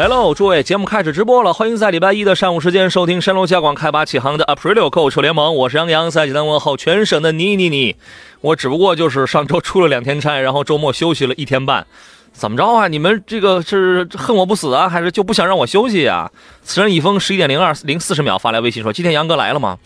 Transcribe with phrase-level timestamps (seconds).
[0.00, 7.96] 来喽，诸位，节目开始直播了，欢迎在礼拜一的上午时间收听山东交广开拔启航的 April 购车联盟，我是杨洋，在济南问候全省的你你你。
[8.40, 11.86] 我只不过就是上周出了两天差，然后周末休息了一天半，
[12.32, 12.88] 怎么着啊？
[12.88, 16.32] 你们这个是恨我不死啊，还是就不想让我休息啊？
[16.62, 19.76] 此人已封十一点零二零四十秒发来微信说：“今天杨哥来了吗？”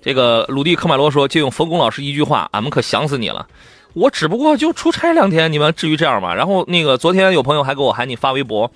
[0.00, 3.48] 这个鲁地科迈罗说：“借用冯巩老师一句话，俺们可想死你了。
[3.94, 8.70] 我只不过就出差两天，你们至于这样吗？”然后那个昨天有朋友还给我喊你发微博。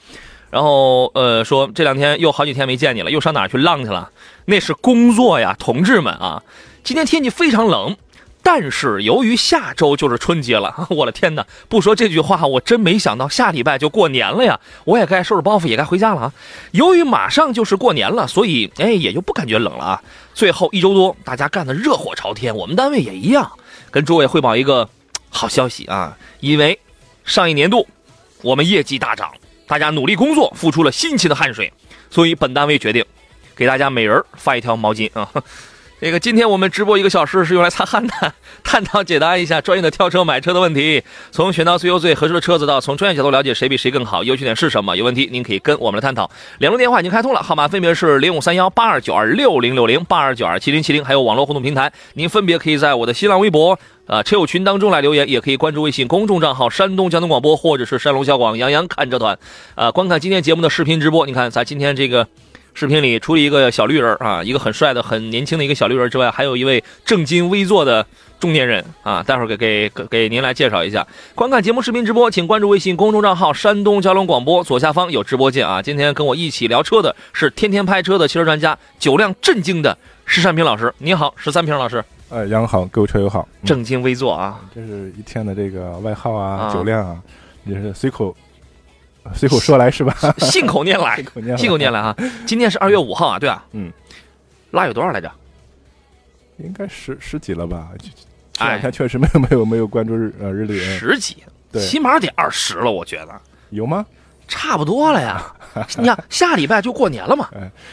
[0.55, 4.08] 然后，呃，说这两天又好几天没见你了，又上哪去浪去了？
[4.44, 6.41] 那是工作呀，同志们啊！
[6.84, 7.96] 今天天气非常冷，
[8.41, 11.44] 但是由于下周就是春节了， 我的天哪！
[11.69, 14.61] 不说这句话，我真没想到下礼拜就过年了呀！
[14.84, 16.33] 我也该收拾包袱，也该回家了啊！
[16.70, 20.02] 由于马上就是过年了，所以哎，也就不感觉冷了啊。
[20.34, 23.50] 最后一周多，大家干得热火朝天，我们单位也一样。
[23.91, 24.89] 跟诸位汇报一个
[25.30, 26.78] 好消息啊，因为
[27.24, 27.89] 上一年度
[28.42, 29.33] 我们业绩大涨。
[29.67, 31.73] 大家努力工作，付出了辛勤的汗水，
[32.11, 33.05] 所以本单位决定
[33.57, 35.29] 给大家每人发一条毛巾啊。
[36.05, 46.30] 这个今天我们直播一个小时是用来擦汗的，探讨解答一下专业的挑车买车的问题，从选到最优最合适的车子，到从专业角度了解谁比谁更好，优缺点是什么，有问题您可以跟我们来探讨。
[46.58, 53.78] 两路电话已经开通了，号码分别是零五三幺八二九二六零六零八二九二七零七零，还有网络互动平台，您分别可以在我的新浪微博。
[54.06, 59.39] 啊，车友群当中来留言，也可以关注微信公众账号“山东交通广播”或者是“山龙小广杨洋看车团”。
[59.74, 61.24] 啊，观看今天节目的视频直播。
[61.24, 62.29] 你看，在今天这个
[62.74, 68.05] 视频里，除了一个小绿人啊，一个很帅的、很年轻的一个小绿人之外，还有一位正襟危坐的
[68.40, 69.23] 中年人啊。
[69.23, 71.07] 待会儿给给给给您来介绍一下。
[71.36, 75.80] 观看节目视频直播，请关注微信公众账号“山东交通广播”，左下方有直播键啊。
[75.80, 79.96] 今天跟我一起聊车的是天天拍车的汽车专家、酒量震惊的
[80.27, 80.92] 石善平老师。
[80.98, 82.05] 你好，石三平老师。
[82.29, 87.17] 呃，杨好，各位车友好，正襟危坐啊，这是一天的这个外号啊，酒量啊，
[87.67, 88.35] 也是随口
[89.33, 90.14] 随口说来是吧？
[90.39, 91.17] 信口拈来，
[91.57, 92.14] 信口拈来啊！
[92.46, 93.90] 今天是二月五号啊，对啊，嗯，
[94.73, 95.30] 拉有多少来着？
[96.58, 97.89] 应该十十几了吧？
[98.52, 101.42] 这两天确实没有没有没有关注日呃日历，十几，
[101.73, 103.40] 对，起码得二十了，我觉得
[103.70, 104.05] 有吗？
[104.46, 105.42] 差不多了呀，
[105.98, 107.48] 你看下礼拜就过年了嘛，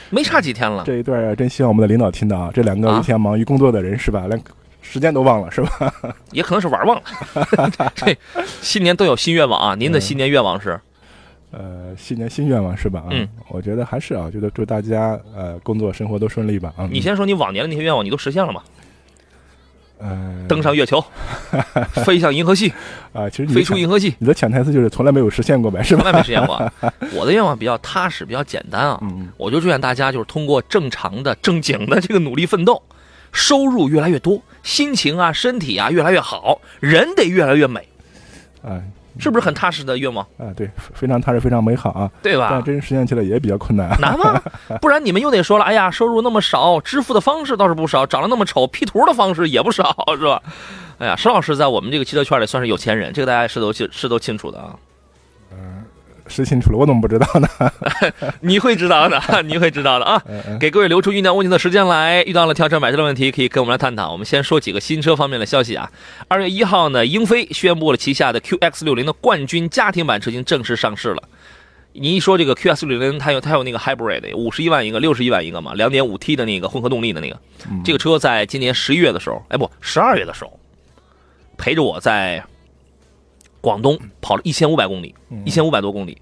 [0.10, 0.84] 没差几天了。
[0.86, 4.40] 这一段真希望我们的领导听到啊，这两个一天忙于工作的人是吧，连
[4.82, 5.94] 时间都忘了是吧？
[6.32, 7.04] 也可能是玩忘了。
[7.96, 8.16] 这
[8.62, 10.80] 新年都有新愿望啊，您的新年愿望是？
[11.52, 13.04] 呃，新年新愿望是吧？
[13.12, 16.74] 嗯，我觉得还是啊，觉得祝大家呃工作生活都顺利吧。
[16.78, 18.64] 啊，你先说你往年的那些愿望，你都实现了吗？
[20.00, 21.04] 呃，登上月球，
[22.06, 22.74] 飞向银河系，
[23.14, 26.02] 啊，其实飞出银河系，你的潜台词就是从来没有实现过呗，是吧？
[26.02, 26.72] 从来没实现过。
[27.14, 32.82] 我的愿望比较踏实，比较简单啊，嗯我就祝愿大家就是通过正常的、正经的这个努力奋斗，
[33.32, 37.88] 收入越来越多，心情啊、身体啊越来越好，人得越来越美，
[38.64, 38.82] 啊。
[39.20, 40.54] 是不是很踏实的愿望啊？
[40.56, 42.48] 对，非常踏实，非常美好啊，对吧？
[42.52, 44.42] 但真实实现起来也比较困难，难吗？
[44.82, 50.42] 不然你们又得说了，哎呀，收入那么少，支付的方式倒是不少，长得那么丑，P 图的方式也不少， 是吧？
[51.00, 54.76] 哎呀，石老师在我们这个汽车圈里算是有钱人，这个大家是都清是都清楚的啊。
[56.32, 57.48] 是清楚了，我怎么不知道呢？
[58.42, 60.24] 你会知道的， 你会知道的啊！
[60.60, 64.12] 给各位留出酝酿问题的时间来，遇到了跳车买车的问题，可以跟我们来探讨。
[64.12, 65.92] 我们先说几个新车方面的消息啊。
[66.28, 71.22] 二月一号呢，英菲宣布了旗下的 QX 六零的冠军家庭版车型正式上市了。
[71.94, 77.38] 你一说这个 QX 六零，它有它有那个 Hybrid，五十一万一个，六十一万一个嘛，两点五 T 的那个混合动力的那个，
[77.84, 80.58] 这个车在今年十一月的时候，哎不，十二月的时候，
[81.58, 82.44] 陪着我在。
[83.62, 85.16] 广东跑了一千五百公里，
[85.46, 86.20] 一千五百多公里，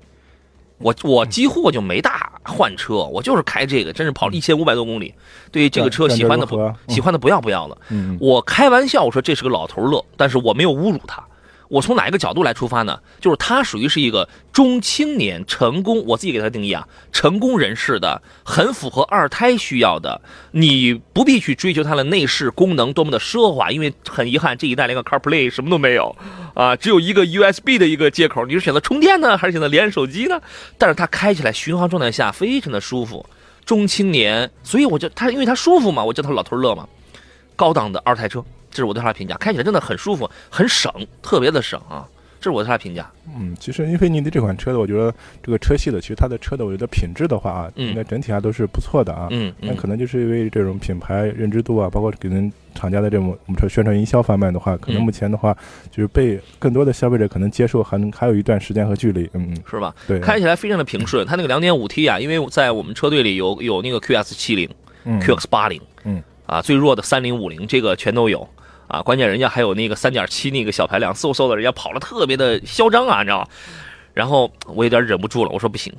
[0.78, 5.14] 我我几乎我就没大换车，我就是开这个，真是跑了一千五百多公里。
[5.52, 6.58] 对于这个车喜欢的不
[6.88, 7.78] 喜欢的不要不要的，
[8.20, 11.24] 我开玩笑我说这是个老头乐，但是我没有侮辱他。
[11.70, 13.00] 我从哪一个角度来出发呢？
[13.22, 20.20] 就是他属于是一个中青年成功，我自己给他定义啊，成功人士的，很符合二胎需要的。
[20.52, 26.16] 你不必去追求它的内饰功能多么的奢华，因为很遗憾这一代连个 CarPlay 什么都没有
[26.56, 28.46] 啊，只有一个 USB 的一个接口。
[28.48, 30.42] 你是选择充电呢，还是选择连手机呢？
[30.80, 33.24] 但是它开起来巡航状态下非常的舒服，
[33.64, 36.88] 中青年，所以我就他因为他舒服嘛，我叫他老头乐嘛。
[37.56, 39.36] 高档的二胎车，这是我对它的评价。
[39.38, 42.08] 开起来真的很舒服，很省，特别的省啊。
[42.42, 43.06] 这是我对它的评价。
[43.38, 45.14] 嗯，其实英菲尼迪这款车的，我觉得
[45.44, 49.28] 这个车系的，其实它的车的，我觉得品质的话啊，应该整体上都是不错的啊。
[49.32, 55.54] 嗯那可能就是因为这种品牌认知度啊，包括给人厂家的这种我们说宣传营销方面的话，可能目前的话
[55.92, 59.30] 就是被更多的消费者可能接受，还能还有一段时间和距离。
[59.34, 59.94] 嗯嗯，是吧？
[60.08, 61.28] 对，开起来非常的平顺。
[61.28, 64.70] 它那个两点五 T 啊，因为在我们车队里有有那个 QS70、
[65.06, 68.48] QX80，嗯啊，最弱的三零五零这个全都有。
[68.90, 73.48] 啊，关键人家还有那个三点七那个小排量，嗖嗖的，人家跑了特别的嚣张啊，你知道吗？
[74.16, 75.94] 然后我有点忍不住了，我说不行，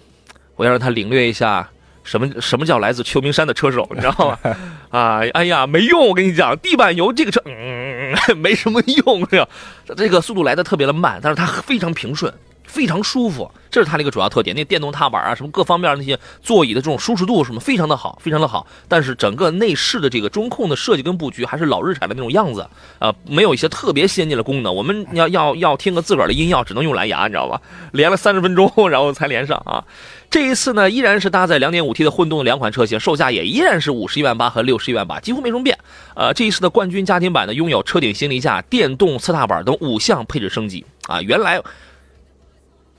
[0.56, 1.66] 我要让他领略一下
[2.02, 4.56] 什么什么叫来自秋名山的车手，你知道吗？
[4.90, 9.48] 啊，哎呀，没用，我跟你讲，地板油这个车，嗯， 没什么用，这
[9.96, 12.34] 这个速度来的特别的慢，但是它非常平顺。
[12.70, 14.54] 非常舒服，这是它的一个主要特点。
[14.54, 18.66] 那电动踏板啊，什么各方面那些座椅的这种舒适度什么，非常的好，非常的好。
[18.86, 22.66] 但是整个内饰的这个中控的设计跟布局还是老日产的那种样子，
[23.00, 24.74] 啊，没有一些特别先进的功能。
[24.74, 27.60] 我们要要要听个自个儿的音效，只能用蓝牙，你知道吧？
[27.92, 29.84] 连了三十分钟， 然后才连上啊。
[30.30, 35.76] 这一次呢，依然是搭载 2.5T 的混动的两款车型，售价也依然是五十一万八和六十一万八，几乎没什么变。
[36.14, 41.60] 呃，这一次的冠军家庭版呢，拥有车顶行李架、电动侧踏板等五项配置升级啊，原来。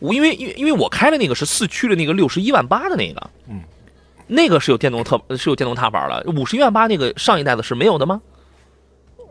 [0.02, 3.62] 我因为因为因为我开的那个是四驱的那个六十一万八的那个，嗯，
[4.28, 8.20] 那个是有电动特是有电动踏板了，五十一万八那个上一代的是没有的吗？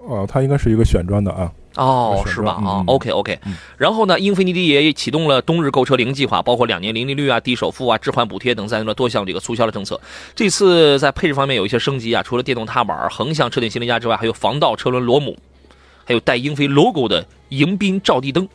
[0.07, 1.53] 哦，它应该是一个选装的啊。
[1.77, 2.53] 哦，是吧？
[2.53, 3.39] 啊，OK OK。
[3.77, 10.01] 然后呢，英菲尼迪也启动了冬日购车零计划，包括两年零利率啊、低首付啊、置换补贴等在内的多项这个促销的政策。
[10.35, 15.37] 这次在配置方面有一些升级啊，除了电动踏板、横向车顶行李架之外，还有防盗车轮螺母，
[16.05, 18.49] 还有带英菲 logo 的迎宾照地灯。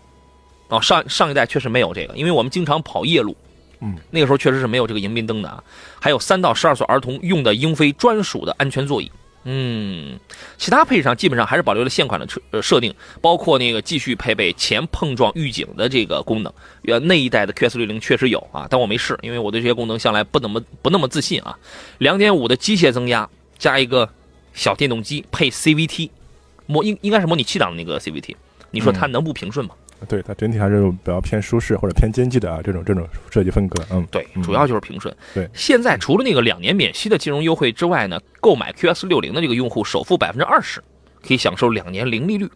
[0.69, 3.35] 哦，上上一代确实没有这个，因为我们经常跑夜路，
[3.81, 5.63] 嗯，那个时候确实是没有这个迎宾灯的啊。
[5.99, 9.11] 还有三到十二岁儿童用的英菲专属的安全座椅，
[9.43, 10.19] 嗯，
[10.57, 16.51] 其他配置上基本上还是保留了现款的车呃设定，包括那个继续配备前碰撞预警的这个功能。
[16.87, 21.57] 呃，那一代的 QS 六零确实有啊，但我没试，因为我对这些功能向来不怎么不那么自信啊。
[21.99, 23.29] 两点五的机械增压
[23.59, 24.09] 加一个
[24.53, 26.09] 小电动机配 CVT，
[26.65, 28.35] 模应应该是模拟七档的那个 CVT，
[28.71, 29.75] 你说它能不平顺吗？
[30.07, 35.15] 对它整体还是比较偏舒适或者偏经济的啊，这种这种设计风格，嗯，对，主要就是平顺。
[35.33, 40.83] 对，现在除了那个两年免息的金融优惠之外呢，购买 QS 六零的这个用户首付百分之二十，
[41.25, 42.47] 可以享受两年零利率。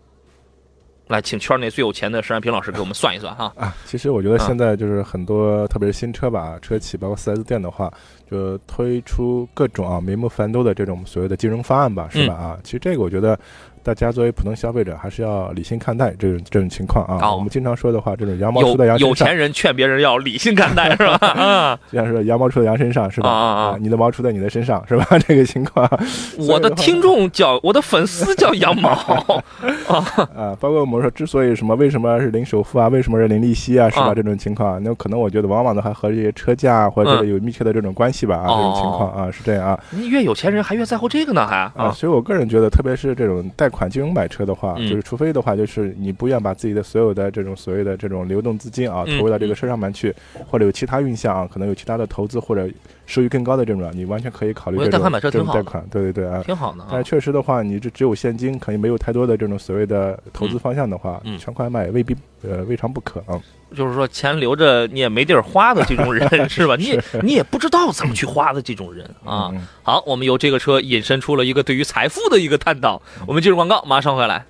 [1.07, 3.51] 来，请圈内最有钱的石安平老师给我们算一算哈。
[3.56, 7.92] 啊，其实我觉得现在就是很多，特别是新车吧，车企包括四 S 店的话，
[8.30, 12.35] 就推出各种啊名目繁多的这种所谓的金融方案吧，是吧？
[12.35, 13.39] 啊，其实这个我觉得。
[13.84, 17.34] 大家作为普通消费者，还是要理性看待这种这种情况啊。
[17.34, 19.10] 我们经常说的话，这种羊毛出在羊身上。
[19.10, 21.18] 有钱人劝别人要理性看待，是吧？
[21.28, 23.30] 啊，就像是羊毛出在羊身上，是吧？
[23.30, 23.36] 啊
[23.72, 23.78] 啊！
[23.80, 25.06] 你的毛出在你的身上， 是吧？
[25.28, 25.90] 这个情况。
[26.38, 30.06] 我的听众叫我的粉丝叫羊毛啊
[30.36, 30.58] 啊！
[30.60, 34.14] 包括我们说，之所以什么为什么是零首付啊，为什么是零利息啊，是吧？
[34.14, 39.80] 这种情况，那可能我觉得往往的还和这些车价或者这个有密切的这种关系吧啊，这种情况啊是这样啊。
[39.92, 41.92] 你越有钱人还越在乎这个呢，还啊。
[41.92, 44.39] 所以我个人觉得，特别是这种贷款金融买车。
[44.50, 50.16] 的话，就是除非的话，就是你不愿把自己的所有的这种所谓的这种流动资金啊，投入到这个车上面去，
[50.48, 52.68] 或者有其他运向啊，可能有其他的投资或者
[53.06, 56.86] 收益更高的这种，你完全可以考虑这种这种贷款，对对对啊，挺好的。
[56.89, 63.40] 但是确实的话，你这只有现金，可能没有太多的这种所谓的投资方向的话，全款买未必呃未尝不可啊。
[63.76, 66.76] 就是说，钱留着你也没地儿花的这种人 是吧？
[66.76, 69.52] 你也你也不知道怎么去花的这种人啊。
[69.83, 73.02] 好，我们由这个车引申出了一个对于财富的一个探讨。
[73.28, 74.45] 我们进入广告，马上回来。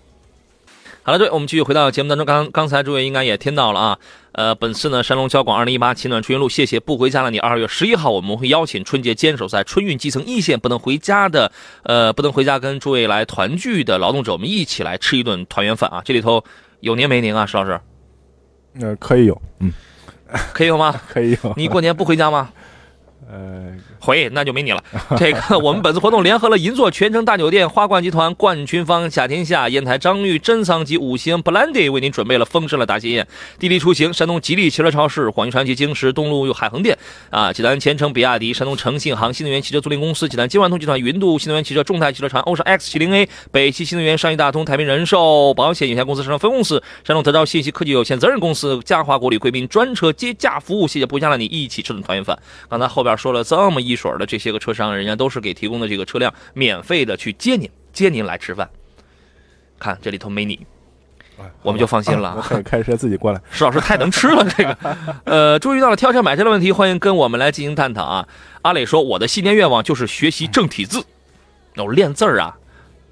[1.02, 2.26] 好了，对，我们继续回到节目当中。
[2.26, 3.98] 刚刚才诸位应该也听到了啊。
[4.34, 7.40] 呃，本次呢，山东交广二零一八秦暖春运路，谢谢不回家的你。
[7.40, 11.52] 二月十一号，我们会邀请春节坚守在春运基层一线不能回家的，
[11.84, 16.02] 呃，不能回家跟诸位来团聚的劳动者，我们一起来吃一顿团圆饭啊。
[16.06, 16.44] 这里头
[16.82, 17.80] 有您没您啊，石老师？
[18.80, 19.72] 呃，可以有，嗯，
[20.54, 21.00] 可以有吗？
[21.10, 21.54] 可以有。
[21.58, 22.50] 你过年不回家吗？
[23.28, 24.84] 呃，回那就没你了。
[25.18, 33.28] 这个我们本次活动联合了银座全城大酒店、花冠集团、冠军方、甲天下、烟台张裕、珍藏及五星 Blandy 为您准备了丰盛的大喜宴。
[33.60, 36.98] 滴滴出行、山东吉利汽车超市、广汽传祺京石东路有海恒店
[37.30, 52.36] 啊，济南前程比亚迪、山东诚信行、新能源汽车租赁公司、济南金万通集团、云度新能源汽车、众泰汽车船、欧尚 X 七零 A、北汽新能源、上汽大通、太平人寿保险有限公司山东分公司、山东德兆信息科技有限责任公司、嘉华国旅贵宾专车接驾服务，谢谢不家的你一起吃顿团圆饭。
[52.68, 53.09] 刚才后边。
[53.16, 58.70] 说了这么一水的这些个车商，人家都是给提供的这个车辆免费的去接您，接您来吃饭。
[59.80, 60.60] 看这里头没你，
[61.62, 62.34] 我们就放心了。
[62.36, 63.42] 我可以开车自己过来。
[63.50, 64.78] 石老师太能吃了，这个。
[65.24, 68.28] 呃，注意到了挑车买车的问题，欢迎跟我们来进行探讨啊。
[68.64, 71.04] 阿磊说，我的新年愿望就是学习正体字，
[71.78, 72.58] 哦，练字儿啊。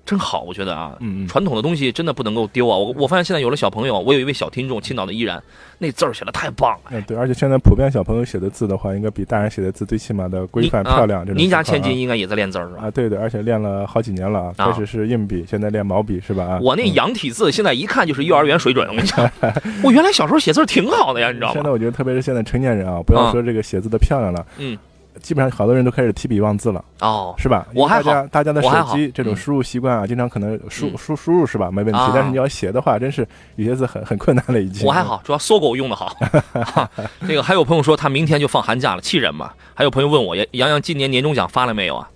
[0.07, 2.77] 真好，我觉得啊，嗯嗯传统的东西真的不能够丢啊！
[2.77, 5.43] 我我发现现在有了小朋友，我有一位小听众，青岛的依然，
[5.77, 6.91] 那字儿写的太棒了。
[6.91, 11.25] 嗯，对，而且现在普遍小朋友写的字的话，应该比大人写的字最起码的规范漂亮。
[11.25, 12.71] 这种您家千金应该也在练字儿？
[12.77, 16.45] 啊啊，对对，而且练了好几年了啊，啊开始是硬笔，现在练毛笔是吧？
[16.45, 19.29] 啊，我那嗯洋体字现在一看就是幼儿园水准，我跟你讲，
[19.83, 21.53] 我原来小时候写字儿挺好的呀，你知道吗？
[21.55, 24.77] 现在我觉得，特别是现在成年人啊，不要啊说这个写字的漂亮了，嗯，
[25.21, 27.67] 基本上好多人都开始提笔忘字了，哦，是吧？
[27.73, 31.69] 我还大家大家的手机这种嗯输入习惯啊，经常可能输嗯输输入是吧？
[31.71, 34.85] 没问题啊，但是你要写的话，真是有些字很 很困难了已经。
[34.87, 36.07] 我还好，主要搜狗用的好。
[36.53, 36.89] 哈
[37.27, 39.51] 这个还有朋友说他明天就放寒假了，气人嘛？
[39.73, 42.09] 还有朋友问我，杨洋今年年终奖发了没有啊？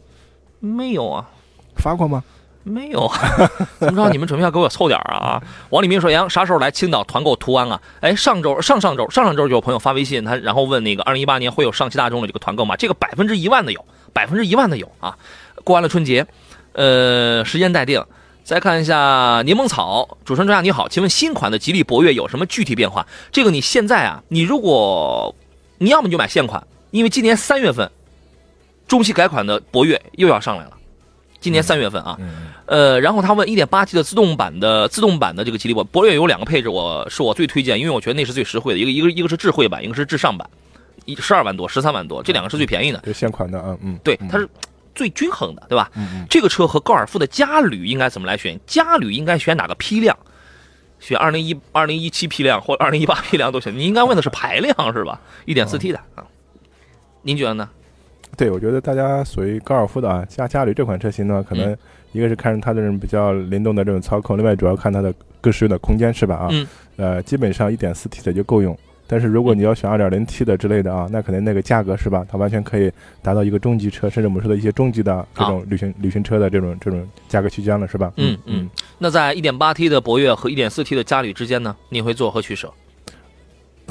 [0.59, 1.27] 没有啊。
[1.77, 2.23] 发过吗？
[2.63, 3.19] 没有啊，
[3.79, 4.11] 怎么着？
[4.11, 5.41] 你们准备要给我凑点儿啊？
[5.71, 12.75] 王立明说：“杨啥时候来青岛团购途安啊？”哎，上周、上上周、上上周就有朋友发微信，他然后问那个二零一八年会有上汽大众的这个团购吗？
[12.75, 15.17] 这个百分之一万的有，百分之一万的有啊！
[15.63, 16.25] 过完了春节，
[16.73, 18.03] 呃，时间待定。
[18.43, 23.05] 再看一下柠檬草，主持人专家你好，请问新款的吉利博越有什么具体变化？
[23.31, 25.33] 这个你现在啊，你如果
[25.77, 27.89] 你要么就买现款，因为今年三月份
[28.87, 30.71] 中期改款的博越又要上来了，
[31.41, 32.15] 今年三月份啊。
[32.21, 40.49] 嗯，呃，然后他问 1.8T 的自动版的自动版的这个吉利博博越有两个配置，我是我最推荐，因为我觉得那是最实惠的，一个一个一个是智慧版，一个是至上版，
[41.03, 44.47] 一十二万多，十三万多，这两个是最便宜的，就现款的啊，嗯，对，嗯它是
[44.95, 45.89] 最均衡的，对吧？
[45.95, 48.59] 嗯嗯这个车和高尔夫的嘉旅应该怎么来选？
[48.65, 50.15] 嘉旅应该选哪个批量？
[50.99, 53.75] 选二零一二零一七批量或者二零一八批量都行。
[53.75, 55.19] 你应该问的是排量是吧？
[55.45, 56.23] 一点四 T 的啊，
[57.23, 57.67] 您觉得呢？
[58.37, 61.77] 对，我觉得大家属于高尔夫的啊，加嘉旅这款车型呢，可嗯能
[62.13, 66.35] 一个是看它的这种比较灵动的这种操控，另外主要看它的更实用的空间是吧？
[66.35, 68.77] 啊，嗯呃，基本上一点四 T 的就够用。
[69.07, 72.25] 但是如果你要选二点零 T 的之类的啊，那可能那个价格是吧？
[72.29, 72.89] 它完全可以
[73.21, 78.07] 达到一个中级车，甚至我们说的一些中级的这种旅行、旅行车的这种这种价格区间了，是吧？
[78.07, 82.71] 啊嗯嗯，那在一点八 T 的博越和一点四 T 的嘉旅之间呢，你会做何取舍？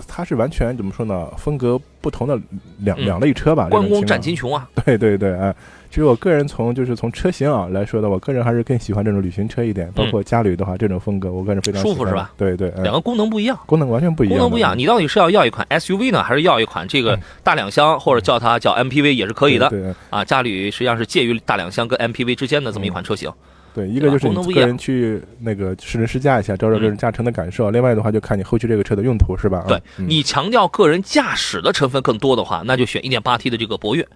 [0.07, 1.29] 它是完全怎么说呢？
[1.37, 2.39] 风格不同的
[2.79, 3.69] 两、嗯两类车吧。
[3.69, 5.55] 关公战秦琼啊， 对对对，哎，
[5.91, 12.33] 其实我个人从就是从车型啊来说的，我个人还是更喜欢这种旅行车一点，包括嘉旅的话，这种风格我个人非常舒服是吧？
[12.37, 13.59] 对对，嗯两个功能不一样。
[13.67, 20.25] 功能完全不一样，功能不一样，你到底是要要一款 SUV 呢，还是要一款这个嗯大两厢，或者叫它叫 MPV 也是可以的啊？
[20.25, 23.31] 嘉旅实际上是介于大两厢跟 MPV 之间的这么一款车型。
[23.75, 29.65] 对，一个就是你个人去那个试乘试驾一下，找找个人驾乘的感受；另外的话，就看你后期这个车的用途是吧？
[29.69, 34.07] 对嗯你强调个人驾驶的成分更多的话，那就选 1.8T 的这个博越。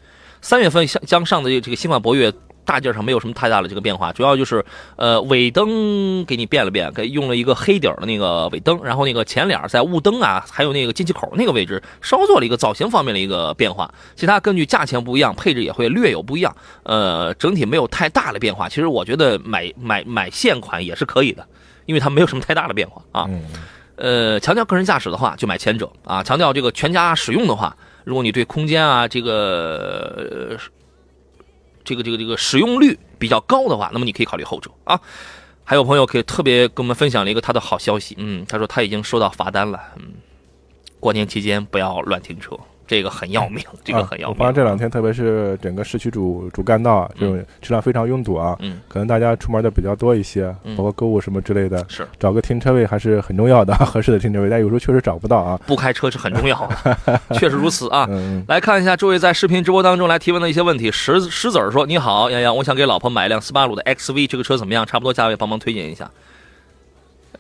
[0.41, 2.31] 三月份将将上的这个新款博越，
[2.65, 4.65] 大件上没有什么太大的这个变化，主要就是
[4.97, 18.69] 呃尾灯给你变了变，给用了一个黑底儿的那个尾灯，然后那个前脸在雾灯啊，还有那个进气口那个位置稍做了一个造型方面的一个变化，其他根据价钱不一样，配置也会略有不一样，呃，整体没有太大的变化。
[18.69, 21.47] 其实我觉得买买买现款也是可以的，
[21.87, 23.27] 因为它没有什么太大的变化啊。
[23.29, 23.43] 嗯，
[23.97, 30.57] 呃，强调个人驾驶的话，就买前者啊；强调这个全家使用的话，如果你对空间啊这个、呃、
[31.85, 35.01] 这个这个这个使用率比较高的话，那么你可以考虑后者啊。
[35.67, 40.13] 还有朋友可以特别跟我们分享了一个他的好消息，嗯，他说他已经收到罚单了，嗯，
[41.01, 44.37] 过年期间不要乱停车，这个很要命，这个很要命。
[44.37, 55.61] 啊我发现这两天，特别是整个市区主主干道啊，这种车辆非常拥堵啊，嗯，可能大家出门的比较多一些，嗯包括购物什么之类的，是找个停车位还是很重要的， 合适的停车位，但有时候确实找不到啊。
[55.67, 58.09] 不开车是很重要的，确实如此啊。
[58.49, 60.91] 来看一下诸位在视频直播当中来提问的一些问题。
[60.91, 64.85] 石石子儿说：“你好，洋洋，我想给老婆买一辆斯巴鲁的 XV，这个车怎么样？
[64.87, 66.11] 差不多价位，帮忙推荐一下。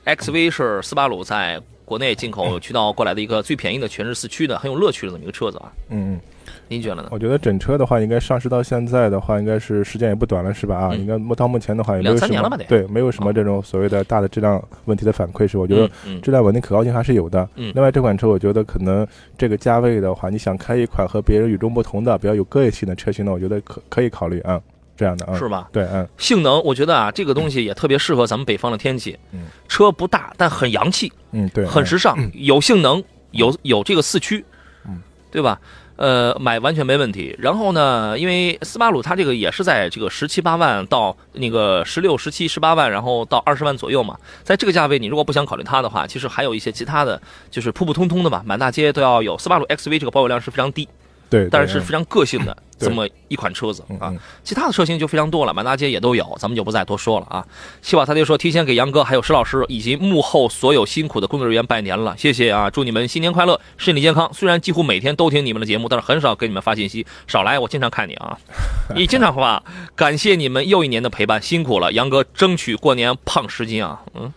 [0.07, 5.73] XV 是斯巴鲁在国内进口渠道过来的一个最便宜的全时四驱的，很有乐趣的这么一个车子啊。
[5.91, 6.21] 嗯嗯，
[6.69, 7.09] 您觉得呢？
[7.11, 10.77] 我觉得整车的话，应该上市到现在的话，应该是时间也不短了，是吧？
[10.77, 15.89] 啊，嗯应该目到目前的话，也没有什么两三年了吧得对，没有什么这种所谓的大的质量问题的反馈，是我觉得
[16.21, 17.47] 质量稳定可靠性还是有的。
[17.57, 24.61] 嗯另外这款车，我觉得可能这个价位的话，你想开一款和别人与众不同的、比较有个性的车型呢，我觉得可可以考虑啊，
[24.97, 25.69] 这样的啊，是吧？
[25.73, 29.19] 对，嗯性能，我觉得啊，这个东西也特别适合咱们北方的天气。
[29.33, 34.45] 嗯，车不大，但很洋气，嗯，对，嗯很时尚，有性能，有有这个四驱，
[34.87, 35.61] 嗯，对吧？
[35.97, 37.37] 呃，买完全没问题。
[37.39, 44.19] 然后呢，因为斯巴鲁它这个也是在这个十七八万到那个十六、十七、十八万，然后到二十万左右嘛。
[44.43, 49.39] 在这个价位，你如果不想考虑它的话，其实还有一些其他的，就是普普通通的吧，满大街都要有。
[49.39, 50.89] 斯巴鲁 XV 这个保有量是非常低，
[51.31, 54.13] 对，但是是嗯非常个性的，这么一款车子啊。
[54.43, 57.47] 其他的车型就非常多了，满大街也都有，咱们就不再多说了啊。
[57.83, 62.71] 希瓦他爹说，提前给杨哥还有石老师以及幕后所有辛苦的工作人员拜年了，谢谢啊！
[62.71, 64.31] 祝你们新年快乐，身体健康。
[64.33, 68.39] 虽然几乎每天都听你们的节目，但是很少给你们发信息，少来，我经常看你啊，
[68.95, 69.63] 你经常发。
[69.95, 74.03] 感谢你们又一年的陪伴，辛苦了，杨哥，争取过年胖十斤啊！
[74.15, 74.33] 嗯。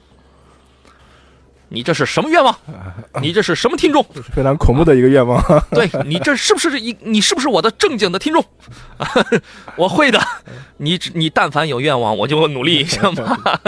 [1.70, 2.56] 你这是什么愿望？
[3.22, 4.04] 你这是什么听众？
[4.34, 5.42] 非常恐怖的一个愿望。
[5.72, 6.96] 对你这是不是一？
[7.02, 8.44] 你是不是我的正经的听众？
[9.76, 10.20] 我会的。
[10.78, 13.60] 你你但凡有愿望，我就努力一下嘛。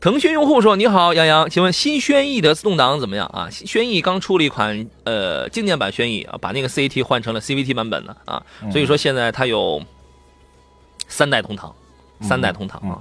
[0.00, 3.48] 腾讯用户说：“你好，杨洋，请问新轩逸的自动挡怎么样啊？
[3.50, 9.82] 轩逸刚出了一款呃经典版轩逸啊，把那个 CT 换成了 CVT 版本的啊，所以说现在它有
[11.08, 11.74] 三代同堂，
[12.20, 13.00] 三代同堂啊。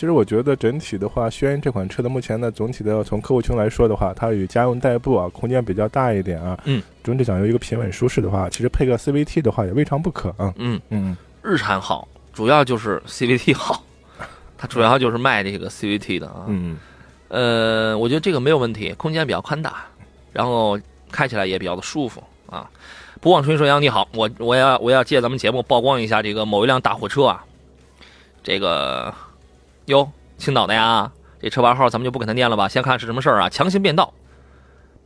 [0.00, 6.58] 其实我觉得整体的话，轩逸这款车的目前呢，总体的从客户群来说的话，它与家用代步啊，空间比较大一点啊。
[6.64, 6.82] 嗯。
[7.04, 10.54] 总体讲究一个平稳舒适的话，其实配个 CVT 的话也未尝不可啊。
[10.56, 13.84] 嗯嗯，日产好，主要就是 CVT 好，
[14.56, 16.46] 它主要就是卖这个 CVT 的啊。
[16.48, 16.78] 嗯，
[17.28, 19.84] 呃，我觉得这个没有问题，空间比较宽大，
[20.32, 20.80] 然后
[21.12, 22.70] 开起来也比较的舒服啊。
[23.20, 27.44] 不忘春说杨你好，我我要我要借咱们节目曝光一下这个某一辆大货车啊，
[28.42, 29.12] 这个
[29.90, 31.10] 哟，青岛的呀，
[31.42, 32.68] 这车牌号咱们就不给他念了吧。
[32.68, 33.48] 先看是什么事儿啊？
[33.48, 34.14] 强行变道，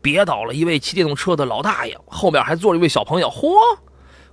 [0.02, 3.54] 别倒了一位骑电动车的老大爷，后面还坐着一位小朋友，嚯！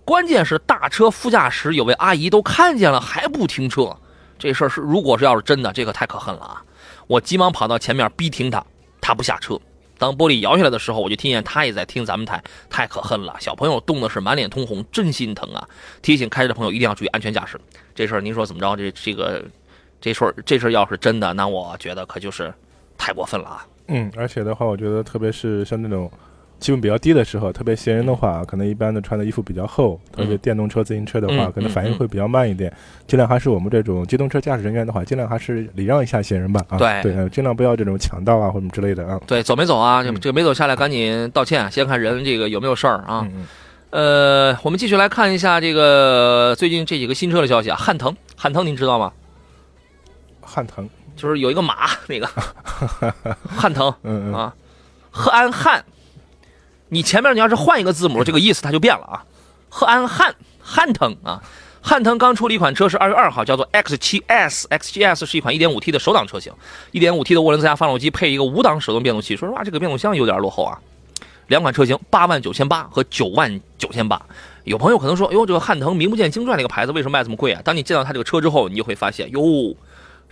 [0.04, 3.96] 关键是大车副驾驶有位阿姨都看见了还不停车，
[4.38, 6.62] 这事儿是如果是要是真的，这可太可恨了啊！
[7.08, 8.62] 我急忙跑到前面逼停他，
[9.00, 9.58] 他不下车。
[9.98, 13.36] 当玻璃摇下来的时候，我就听见他也在听咱们台，太可恨了。
[13.40, 15.66] 小朋友冻的是满脸通红，真心疼啊！
[16.02, 17.62] 提醒开车的朋友一定要注意安全驾驶。
[17.94, 18.76] 这事儿您说怎么着？
[18.76, 19.46] 这这个
[20.02, 22.54] 这事儿这事儿要是真的，那我觉得可就是
[22.98, 23.66] 太过分了啊！
[23.88, 26.12] 嗯，而且的话，我觉得特别是像那种
[26.60, 32.72] 气温比较低的时候，特别闲人的话，可能一般的穿的衣服比较厚，特别电动车、自行车的话，嗯可能反应会比较慢一点。
[33.08, 36.62] 尽量还是我们这种机动车驾驶人员的话，尽量还是礼让一下闲人吧。
[36.70, 39.20] 啊，对尽量不要这种抢道啊或者之类的啊。
[39.26, 40.04] 对，走没走啊？
[40.04, 43.28] 这个没走下来，赶紧道歉，先看人这个有没有事儿啊？
[43.90, 47.76] 呃，我们继续来看一下这个最近这几个新车的消息啊。
[47.76, 49.12] 汉腾，汉腾您知道吗？
[50.54, 52.30] 汉腾，就是有一个马 那个。
[53.48, 53.94] 汉腾。
[54.04, 54.34] 嗯嗯。
[54.34, 54.54] 啊，
[55.10, 55.86] 贺安汉，
[56.90, 59.24] 你前面你要是换一个字母，这个意思它就变了啊。
[59.70, 60.36] 贺安汉。
[60.62, 61.16] 汉腾。
[61.24, 61.42] 啊，
[61.82, 66.52] 汉腾刚出了一款车是二月二号，叫做 X7S，X7S 是一款 1.5T 的手挡车型
[66.92, 69.38] ，1.5T 的涡轮增压发动机配一个五档手动变速器。
[69.38, 70.78] 说实话，这个变速箱有点落后啊。
[71.48, 74.22] 两款车型八万九千八和九万九千八。
[74.64, 77.62] 有朋友可能说，哟，这个汉腾名不见经传这个牌子为什么卖这么贵啊？
[77.66, 79.42] 当你见到它这个车之后，你就会发现，哟，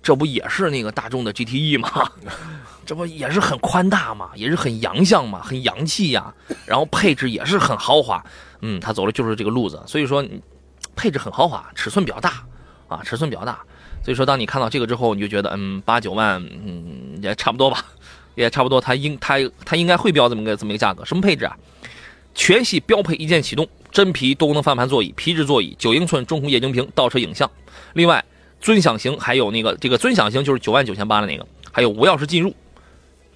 [0.02, 2.10] 这不也是那个大众的 GTE 吗？
[2.86, 6.34] 这不也是很宽大嘛，也是很洋相嘛，很洋气呀、
[6.66, 8.24] 然后配置也是很豪华，
[8.62, 10.26] 嗯，它走的就是这个路子，所以说
[10.96, 12.44] 配置很豪华，尺寸比较大
[12.88, 13.60] 啊，尺寸比较大，
[14.04, 17.86] 所以说当你看到这个之后，你就觉得嗯，八九万，嗯，也差不多吧，
[18.34, 21.56] 也差不多，它应它它应该会标这么个这么一个价格，什么配置啊？
[22.34, 27.50] 全系标配一键启动，真皮多功能方向盘座椅，皮质座椅，九英寸中控液晶屏，倒车影像。
[27.94, 28.24] 另外，
[28.60, 32.54] 尊享型还有那个这个尊享型就是九万九千八的那个，还有无钥匙进入，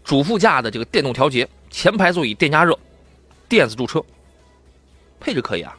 [0.04, 2.78] 主副驾的这个电动调节，前排座椅电加热，
[3.48, 4.04] 电子驻车，
[5.20, 5.76] 配置可以啊。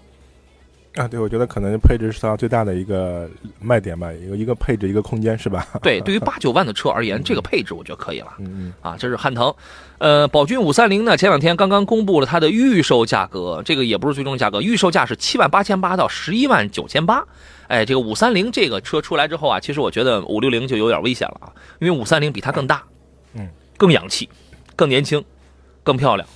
[0.94, 3.28] 啊，对，我觉得可能配置是它最大的一个
[3.60, 5.66] 卖点吧，一个一个配置，一个空间是吧？
[5.82, 8.28] 对，对于 八九万的车而言，这个配置我觉得可以了。
[8.38, 9.52] 嗯嗯啊，这是汉腾，
[9.98, 17.24] 呃，宝骏五三零呢，前两天刚刚公布了它的预售价格，这个也不是最终价格，预售价是七万八千八到十一万九千八。
[17.66, 22.84] 哎，这个五三零这个车出来之后啊，其实我觉得五六零就有点危险了啊，因为五三零比它更大，
[23.32, 24.28] 嗯，更洋气，
[24.76, 25.24] 更年轻，
[25.82, 26.28] 更漂亮。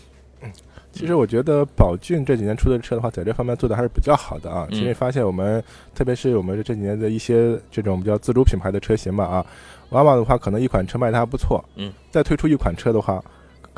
[0.93, 4.67] 其实我觉得宝骏这几年出的车的话，在这方面做的还是比较好的啊。
[4.71, 5.63] 嗯其实发现我们，
[5.95, 9.47] 特别是我们这几年的一些这种比较自主品牌的车型吧啊，
[9.91, 13.23] 往往的话可能一款车卖的还不错，嗯，再推出一款车的话，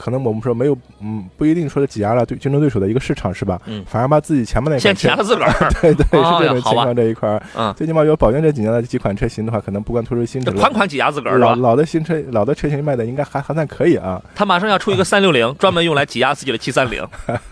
[0.00, 3.60] 可能我们说没有，嗯，不一定说是挤压了对竞争对手的一个市场是吧？
[3.66, 7.42] 嗯反而把自己前面那先款车填了自个儿， 对对，是这种情况这一块儿。
[7.54, 11.54] 嗯，最起码有宝骏这几年的几款车型的话，可能不光推出新车，款款挤压自个儿老？
[11.54, 14.22] 老的新车老的车型卖的应该还还算可以啊。
[14.34, 17.06] 他马上要出一个三六零，专门用来挤压自己的七三零，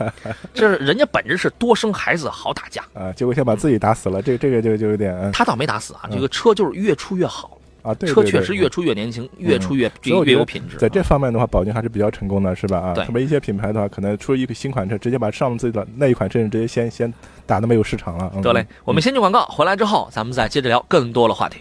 [0.55, 2.83] 这是人家本质是多生孩子好打架。
[2.95, 7.58] 啊，结果先把自己打死了，这这个就就有点嗯他倒没打死啊，嗯这个车就是越出越好，
[7.89, 10.77] 啊，对，车对对确实越出越年轻，越出越越有品质。
[10.77, 12.79] 在这方面的话，宝骏还是比较成功的，是吧？
[12.79, 17.13] 啊，对特别一些品牌的话，可能出一个新款车，直接把上次的那一款车型直接先先
[17.47, 18.31] 打的没有市场了。
[18.35, 21.61] 嗯、得嘞，我们先去广告，回来之后咱们再接着聊更多的话题。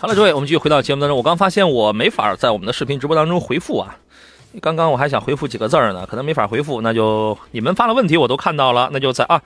[0.00, 1.16] 好了，各位，我们继续回到节目当中。
[1.16, 3.96] 我刚发现我没法在我们的视频直播当中回复啊。
[4.62, 9.42] 刚刚我还想回复几个字儿呢，可能没法回复，那就你们发的问题我都看到了，那就在啊，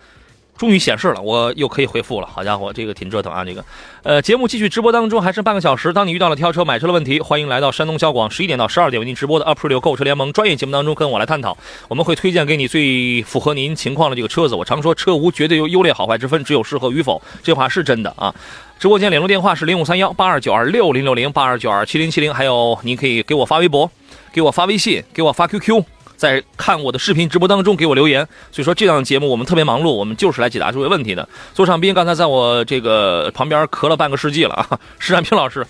[0.58, 2.26] 终于显示了，我又可以回复了。
[2.26, 3.64] 好家伙，这个挺折腾啊，这个。
[4.02, 5.90] 呃，节目继续直播当中，还剩半个小时。
[5.90, 11.56] 当你遇到了挑车、买车的问题，欢迎来到山东交广十一点到十二点为您直播的 Up 前六购车联盟专业节目当中跟我来探讨。
[11.88, 14.54] 我们会推荐给你最符合您情况的这个车子。
[14.54, 18.34] 我常说车无绝对有优劣好坏之分，只有适合与否，这话是真的啊。
[18.82, 23.88] 直播间联络电话是零五三幺八二九二六零六零八二九二七零七零，还有您可以给我发微博，
[24.32, 25.84] 给我发微信，给我发 QQ，
[26.16, 28.26] 在看我的视频直播当中给我留言。
[28.50, 31.28] 所以说这档节目我们特别忙碌，我们就是来解答这位问题的。
[31.54, 35.64] 苏尚斌刚才在我这个旁边咳了半个世纪了啊，施占平老师，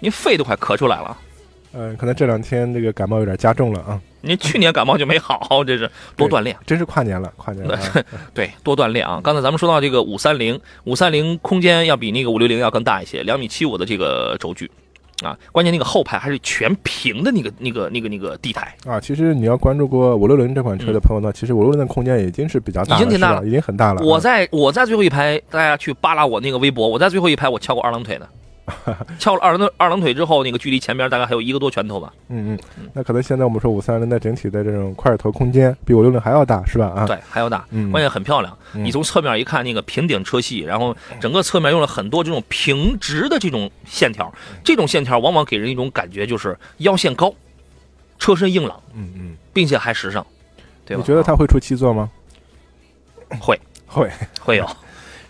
[0.00, 1.16] 您肺都快咳出来了。
[1.72, 4.00] 嗯，可能这两天这个感冒有点加重了啊。
[4.20, 7.80] 您去年感冒就没好，这是多锻炼，真是跨年了，跨年了、啊。
[8.34, 9.20] 对，多锻炼啊！
[9.22, 14.68] 刚才咱们说到这个五三零，五三零空间要比那个五六零要更大一些，两米七五的这个轴距，
[15.22, 18.98] 啊，关键那个后排还是全平的那个那个那个那个地台啊。
[18.98, 24.02] 其实你要关注过五六零这款车的朋友呢，其实五六零的空间已经是比较大，已经挺大了，已经很大了。
[24.04, 28.26] 我在我在最后一排，大家去扒拉我那个微博，我在最后一排我翘过二郎腿呢。
[29.18, 32.12] 翘了二郎二郎腿之后，那个距离前边大概还有一个多拳头吧。
[32.28, 36.86] 嗯嗯，那可能现在我们说五三零的整体的这种块头空间比五六零还要大，是吧？
[36.88, 38.56] 啊，对，还要大，嗯关键很漂亮。
[38.72, 44.32] 你从侧面一看，那个平顶车系，然后整个侧面用了很多这种平直的这种线条，
[44.64, 47.32] 这种线条往往给人一种感觉就是腰线高，
[48.18, 50.26] 车身硬朗，嗯嗯，并且还时尚，
[50.84, 51.02] 对吧？
[51.02, 52.10] 你觉得它会出七座吗？
[53.40, 54.68] 会会会有。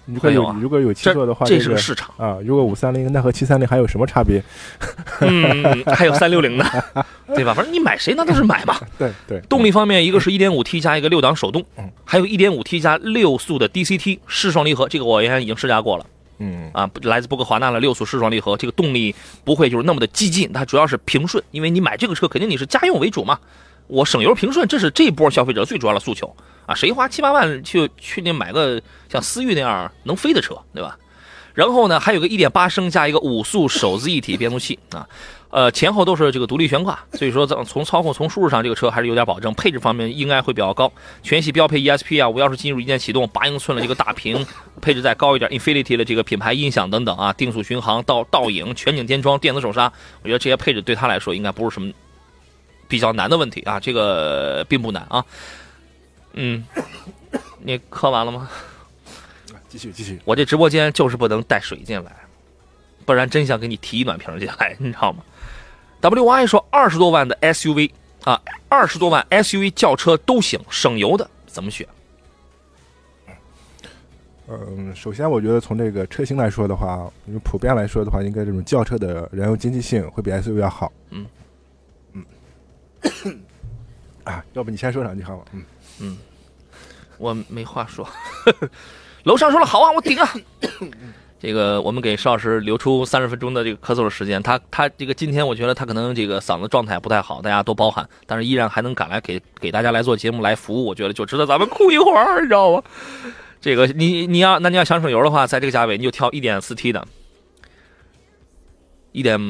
[0.08, 2.38] 如果有如果有七座的话，这是个市场啊。
[2.42, 4.42] 如果五三零那和七三零还有什么差别？
[5.20, 6.64] 嗯，还有三六零呢，
[7.34, 7.52] 对吧？
[7.52, 8.80] 反正你买谁那都是买嘛。
[8.98, 9.40] 对对。
[9.42, 11.62] 动力方面，一个是一点五 T 加一个六档手动，
[12.04, 16.06] 还有一点五 T 加六速的 DCT 湿双离合，这个我原来已经试驾过了。
[16.38, 23.38] 嗯啊，来自波克华纳的六速湿双离合，这个动力不会就是那么的激进，它主要是平顺，因为你买这个车肯定你是家用为主嘛。
[23.88, 26.74] 我省油平顺，这是这波消费者最主要的诉求啊！
[26.74, 30.96] 谁花七八万去去那买个像思域那样能飞的车，对吧？
[31.54, 35.08] 然后呢，还有个1.8升加一个五速手自一体变速器啊，
[35.50, 39.52] 呃，前后都是这个独立悬挂，所以说从从操控从舒适上这个车还是有点保证。
[39.54, 44.46] 配置方面应该会比较高，全系标配 ESP 啊，无钥匙进入一键启动，八英寸的这个大屏，
[44.80, 51.90] 配置再高一点，Infinity 的这个品牌音响等等啊，定速巡航、倒倒影、全景天窗、电子手刹，我觉得这些配置对他来说应该不是什么。
[52.88, 55.24] 比较难的问题啊，这个并不难啊。
[56.32, 56.64] 嗯，
[57.60, 58.50] 你磕完了吗？
[59.68, 60.18] 继续继续。
[60.24, 62.10] 我这直播间就是不能带水进来，
[63.04, 65.22] 不然真想给你提一暖瓶进来， 你知道吗
[66.00, 67.90] ？WY 说二十多万的 SUV
[68.24, 71.86] 啊，二十多万 SUV 轿车都行，省油的怎么选？
[74.50, 80.90] 嗯，首先我觉得从这个车型来说的话，因为普遍来说的话，应该这种轿车的燃油经济性会比 SUV 要好。
[81.10, 81.26] 嗯。
[84.24, 85.44] 啊，要不你先说两句好吗？
[85.52, 85.64] 嗯
[86.00, 86.18] 嗯，
[87.18, 88.08] 我没话说。
[89.24, 90.28] 楼上说了好啊，我顶啊。
[91.40, 94.42] 这个我们给邵老师留出三十分钟的这个咳嗽的时间。
[94.42, 98.08] 他他这个今天我觉得他可能这个嗓子状态不太好，大家多包涵。
[98.26, 102.82] 但是依然还能赶来给给大家来做节目来服务，我觉得就值得咱们哭一会儿，你知道吗？
[103.60, 107.06] 这个你你要那你要想省油的话，在这个价位你就挑一点四 T 的，
[109.12, 109.40] 一点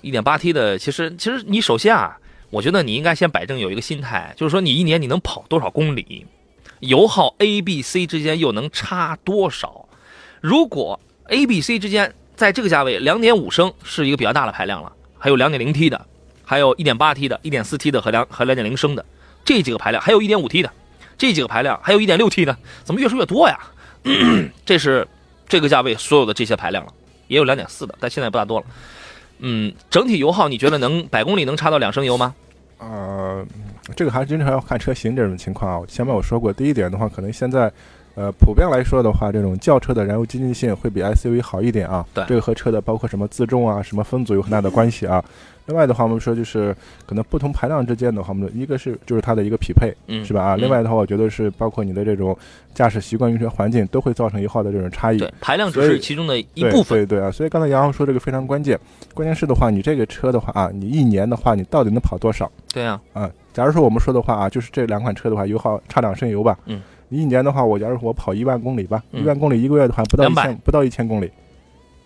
[0.00, 0.78] 一点八 T 的。
[0.78, 2.18] 其实其实你首先啊。
[2.50, 6.26] 我觉得你应该先摆正有一个心态，就是说你一年你能跑多少公里，
[6.80, 9.86] 油耗 A、B、C 之间又能差多少？
[10.40, 16.06] 如果 A、B、C 之间在这个价位，两点五升是一个比较大的排量了，还有两点零 T 的，
[16.44, 19.04] 还有一点八 T 的，一点四 T 的和两和两点零升的
[19.44, 20.72] 这几个排量，还有一点五 T 的
[21.18, 23.58] 这几个排量，还有一点六 T 的，怎么越说越多呀？
[24.64, 25.06] 这是
[25.48, 26.92] 这个价位所有的这些排量了，
[27.26, 28.66] 也有两点四的，但现在不大多了。
[29.38, 32.34] 嗯，整体油耗你觉得能百公里能差到两升油吗？
[32.78, 33.44] 呃，
[33.96, 35.86] 这个还是经常要看车型这种情况啊。
[35.88, 37.72] 前面我说过，第一点的话，可能现在，
[38.14, 42.06] 呃，普遍来说的话，这种轿车的燃油经济性会比 SUV 好一点啊。
[42.14, 45.24] 对这个和车的包括什么自重啊、什么分组有很大的关系啊。
[45.68, 46.74] 另外的话，我们说就是
[47.06, 50.42] 可能不同排量之间的话，我们一个是就是它的一个匹配，嗯，是吧？
[50.42, 50.60] 啊，嗯。
[50.62, 52.36] 另外的话，我觉得是包括你的这种
[52.74, 55.18] 驾驶习惯、用车环境都会造成油耗的这种差异。
[55.18, 56.98] 对，排量只是其中的一部分。
[56.98, 58.80] 对对啊，所以刚才杨洋说这个非常关键，
[59.12, 62.50] 关键是的话，你这个车的话啊，你一年的话，你到底能跑多少？
[62.72, 63.30] 对啊，啊？
[63.52, 69.22] 假如说我们说的话啊，就是这两款车的话，油耗差两升油吧，嗯，你一年的话，我假如说我跑一万公里吧，嗯。
[69.22, 71.30] 一万公里一个月的话，不到一千，不到一千公里，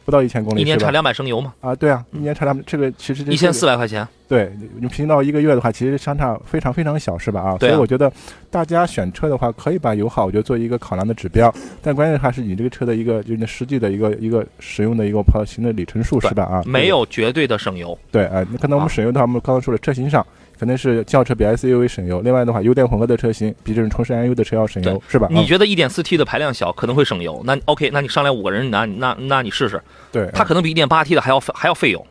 [0.05, 4.07] 不到一千公里，一年产两百升油嘛，啊，对啊，一年产两，这个其实这一千四百块钱。
[4.33, 7.43] 对你你平均到一个月的话，其实相差非常非常小，是吧？
[7.43, 8.11] 啊，所以我觉得
[8.51, 16.45] 大家选车的话，可以把油耗我觉得做一个考量的指标，但关键还是你这个车的一个就是你实际的一个一个使用的一个跑行的里程数，是吧？
[16.45, 17.99] 啊，没有绝对的省油。
[18.11, 20.27] 对，啊，那可能我啊们省油的话，我们刚刚说了，车型上
[20.59, 25.27] 肯定是轿车比 SUV 省油，另外的话，油电混合的车型比这种纯燃油的车要省油，是吧？
[25.27, 27.43] 啊你觉得一点四 T 的排量小，可能会省油？
[27.45, 29.79] 那 OK，那你上来五个人，那那那你试试，
[30.11, 32.07] 对，它可能比一点八 T 的还要费还要费油，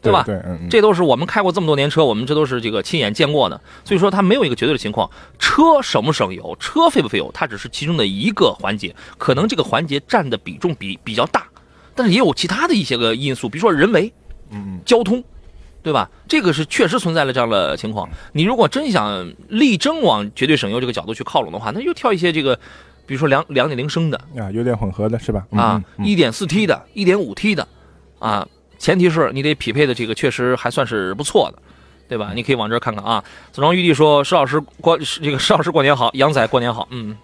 [0.00, 0.22] 对吧？
[0.24, 5.10] 对，嗯嗯，这都是我们开过这么多年车，我们这都是这个亲眼见过的，所以说它没有一个绝对的情况。
[5.38, 11.46] 车省不省油，车费不费油，它只是其中的一个环节，可能这个环节占的比重比比较大，
[11.94, 14.12] 但是也有其他的一些个因素，比如说人为、
[14.84, 15.22] 交通，
[15.82, 16.08] 对吧？
[16.28, 18.08] 这个是确实存在了这样的情况。
[18.32, 22.54] 你如果真想力争往绝对省油这个角度去靠拢的话，那就挑一些这个，
[23.06, 25.46] 比如说两两点零升的啊，油电混合的是吧？
[25.50, 27.66] 嗯啊，一点四 T 的，一点五 T 的，
[28.18, 28.46] 啊，
[28.78, 31.58] 前提是你得匹配的这个确实还算是不错的，
[32.08, 32.32] 对吧？
[32.34, 33.22] 你可以往这儿看看啊。
[33.52, 37.16] 子庄玉帝说：“石老师过这个石老师过年好，杨仔过年好。”嗯，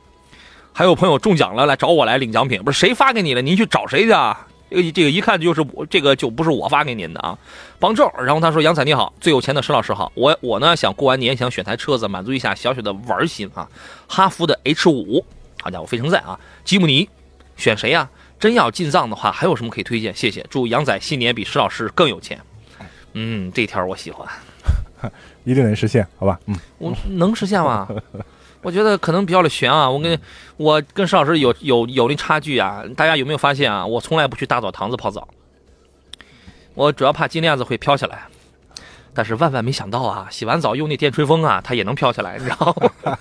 [0.73, 4.47] 还有朋友中奖了，来找我来领奖品，不是谁发给你的，您去找谁去啊？
[4.71, 7.39] 这个这个一看就是我，这个就不是我发给您的啊。
[7.79, 13.69] 帮正，然后他说：“杨仔你好，最有钱的石老师好，我我呢想过完年想选台车子，满足一下小小的玩心啊。
[14.09, 15.25] 哈弗的 H 五，
[15.63, 16.39] 好家伙，非常在啊。
[16.65, 17.09] 吉姆尼，
[17.57, 20.15] 选谁呀、真要进藏的话，还有什么可以推荐？
[20.15, 22.41] 谢谢，祝杨仔新年比石老师更有钱。
[23.15, 24.29] 嗯，这条我喜欢，
[25.45, 26.39] 一定能实现，好吧？
[26.47, 27.89] 嗯，我能实现吗？
[28.61, 29.89] 我觉得可能比较的悬啊。
[29.89, 30.19] 我跟
[30.57, 32.83] 我跟石老师有有有那差距啊。
[32.97, 33.87] 大家有没有发现啊？
[33.87, 35.29] 我从来不去大澡堂子泡澡，
[36.75, 38.25] 我主要怕金链子会飘起来。
[39.13, 42.75] 但是万万没想到啊，洗完澡用那电吹风啊，它也能飘起来，你知道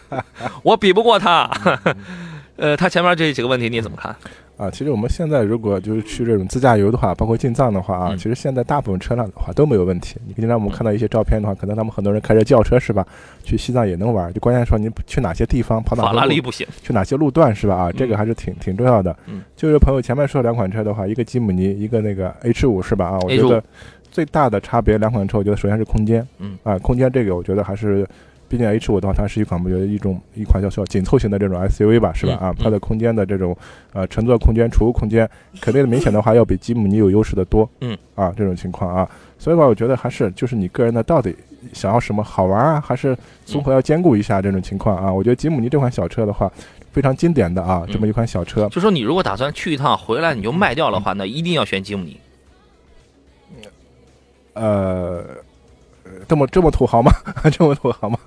[0.10, 0.24] 吗？
[0.64, 1.48] 我比不过他。
[2.56, 4.16] 呃，他前面这几个问题你怎么看？
[4.56, 10.18] 啊，其实我们现在如果就是去这种自驾游的话，包括进藏的话啊，嗯其实现在大部分车辆的话都没有问题。
[10.28, 13.06] 你经常我们看到一些照片的话，可能他们很多人开着轿车是吧？
[13.44, 17.76] 去西藏也能玩，就关键说你去哪些地方，跑哪法些路拉利不行，去哪些路段是吧？
[17.76, 19.16] 啊，这个嗯还是挺挺重要的。
[19.26, 23.08] 嗯，就是朋友前面说两款车的话，一个吉姆尼，一个那个 H 五是吧？
[23.08, 23.64] 啊，我觉得
[24.12, 28.08] 最大的差别两款车，我觉得首先是空间，嗯啊，空间这个我觉得还是。
[28.54, 32.34] 毕竟 H 五的话，它是一款我觉得一种一款叫叫紧凑型的这种 SUV 吧，是吧？
[32.36, 33.58] 啊，它的空间的这种
[33.94, 35.28] 呃乘坐空间、储物空间，
[35.60, 37.68] 肯定明显的话要比吉姆尼有优势的多。
[37.82, 41.36] 嗯，啊，这种情况啊，所以吧，我觉得还是就是你个人的到底
[41.74, 45.12] 想要什么好玩啊，还是综合要兼顾一下这种情况啊。
[45.12, 46.48] 我觉得吉姆尼这款小车的话，
[46.92, 48.70] 非常经典的啊，这么一款小车。
[48.70, 52.20] 就说你如果打算去一趟回来你就卖掉的话，那一定要选吉姆尼。
[54.54, 55.26] 呃，
[56.28, 57.12] 这么这么土豪吗？
[57.52, 58.18] 这么土豪吗？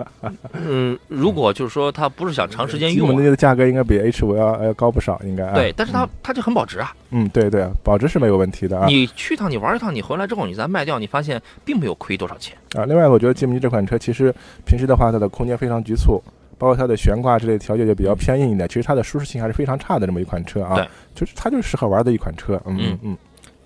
[0.53, 6.95] 嗯，如果就是说他不是想长时间用啊，尼的价格应该比 H 五要要高不少，应该啊对，但是它它就很保值啊。
[7.11, 8.87] 嗯，对对，保值是没有问题的啊。
[8.87, 12.57] 你去一趟，你玩一趟，你回来之后你再卖掉，你发现并没有亏多少钱。
[12.75, 16.23] 啊，另外我觉得吉姆尼这款车其实平时的话，它的空间非常局促，
[16.59, 20.75] 包括它的悬挂之类的条件就比较偏硬一点，其实它的舒适性还是非常差的这么一款车啊。
[20.75, 22.61] 对，就是它就是适合玩的一款车。
[22.67, 23.17] 嗯嗯嗯嗯，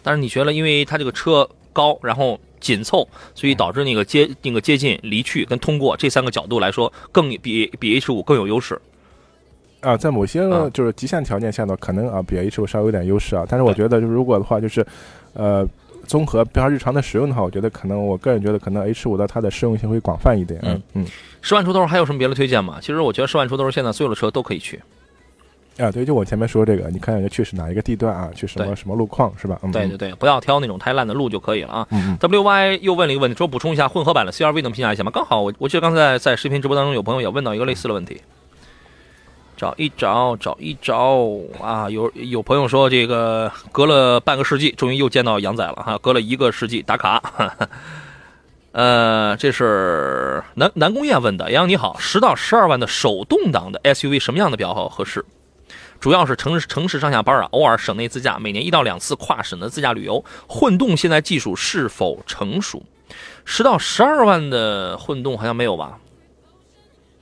[0.02, 8.80] 但是你觉得，因为它这个车高，然后紧凑，所以导致那个接那个接近、离去跟通过这三个角度来说，更比比 H 五更有优势。
[9.80, 14.86] 啊，在某些啊就是极限条件下呢，可能啊比 H 五稍微有点优势啊，但是我觉得就是如果的话就是，
[15.32, 15.68] 呃。
[16.06, 20.58] 综合比方日常的使用的话，我觉得可能我个人觉得可能 H 五的它的适用性会广泛一点。
[20.64, 21.06] 嗯嗯
[21.40, 22.78] 十万出头还有什么别的推荐吗？
[22.80, 24.80] 其实我觉得十万出头现在所有的车都可以去。
[25.78, 29.58] 啊，对，就我前面说这个，你看去是哪一个地段啊，去什么什么路况是吧？
[29.62, 31.86] 嗯，对对对，不要挑那种太烂的路就可以了啊。
[31.90, 35.10] 嗯嗯 WY 又问了一个问题，说补充一下混合版的 CRV 能评价一下吗？
[35.14, 38.20] 刚好我我记得刚才在视频直播当中有朋友也问到一个类似的问题，
[39.56, 41.26] 找一找找一找
[41.62, 47.22] 啊，有有朋友说这个隔了半个世纪，终于又见到杨仔了哈，隔了一个世纪打卡。
[48.72, 55.24] 呃，这是南南宫燕问的，杨你好，十到十二万的手动挡的 SUV 什么样的比较合适？
[56.00, 60.24] 主要是城市城市上下班啊，偶尔省内自驾，每年一到两次跨省的自驾旅游。
[60.48, 62.82] 混动现在技术是否成熟？
[63.44, 65.98] 十到十二万的混动好像没有吧？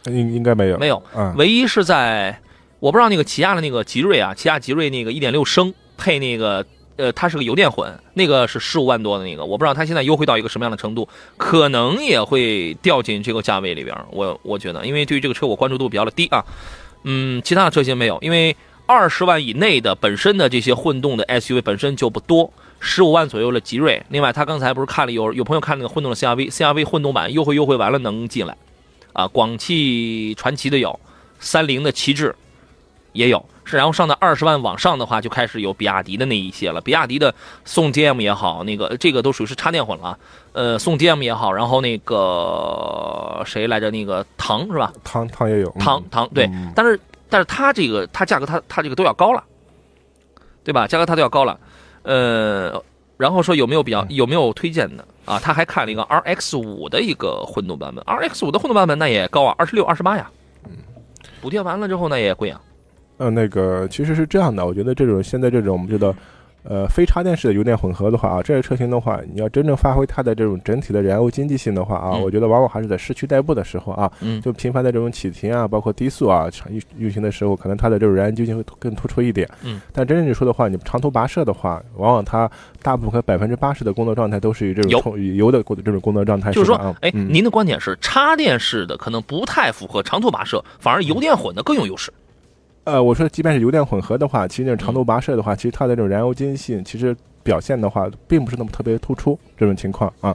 [0.06, 2.40] 应应该没有，没有，嗯，唯一是在
[2.78, 6.64] 我不知道那个起亚的那个吉瑞啊，起亚吉瑞那个一点六升配那个
[6.96, 13.96] 呃，它是个油电混，那个是十五万多的那个，我不知道它现在优惠到一个什么样的程度，可能也会掉进这个价位里边。
[14.12, 16.44] 我我觉得，因为对于这个车我关注度比较的低啊。
[17.04, 18.54] 嗯，其他的车型没有，因为
[18.88, 24.02] 二十万以内的本身的这些混动的 SUV 本身就不多，十五万左右的吉瑞。
[24.08, 28.56] 另外，他刚才不是看了有有朋友看那个混动的 CRV，CRV 混动版优惠优惠完了能进来
[29.12, 29.28] 啊。
[29.28, 30.98] 广汽传祺的有，
[31.38, 32.34] 三菱的旗帜。
[33.12, 36.80] 也有，是然后上到二十万往上的话，就开始有比亚迪的那一些了。
[36.80, 40.16] 比亚迪的宋 DM 也好，那个这个都属于是插电混了。
[40.52, 43.90] 呃，宋 DM 也好，然后那个谁来着？
[43.90, 44.92] 那个唐是吧？
[45.02, 49.44] 唐唐也有，唐唐对，但是但是它这个它价格它它这个都要高了，
[50.64, 50.86] 对吧？
[50.86, 51.58] 价格它都要高了。
[52.02, 52.82] 呃，
[53.16, 55.38] 然后说有没有比较有没有推荐的啊？
[55.38, 60.30] 他还看了一个 RX 五的一个混动版本，RX 五的混动版本那也高啊，二十六二十八呀。
[60.64, 60.72] 嗯，
[61.40, 62.60] 补贴完了之后那也贵啊。
[63.18, 66.14] 呃，那个其实是这样的，我觉得这种现在这种我们觉得，
[66.64, 74.10] 呃，非插电式的油电混合的话啊，这些车型的话，你要真正发挥它的这种整体的燃油经济性的话啊，我觉得往往还是在市区代步的时候啊，
[74.42, 79.48] 就频繁的这种启停啊，包括低速啊，运运行的时候，可能它的这种燃油经济会更突出一点。
[79.62, 79.80] 嗯。
[79.92, 82.50] 但真正你说的话，你长途跋涉的话，往往它
[82.82, 86.52] 大部分百分之八十的工作状态都是以这种充油的这种工作状态。
[86.52, 92.12] 就是说，哎，您的观点是插电式的可能不太符合长途跋涉，反而油电混的更有优势。
[92.88, 99.38] 呃，我说，即便是油电混合的话，其实那种长途跋涉的话，其实它的这种燃油经济性，其实表现的话，并不是那么特别突出。
[99.58, 100.34] 这种情况啊，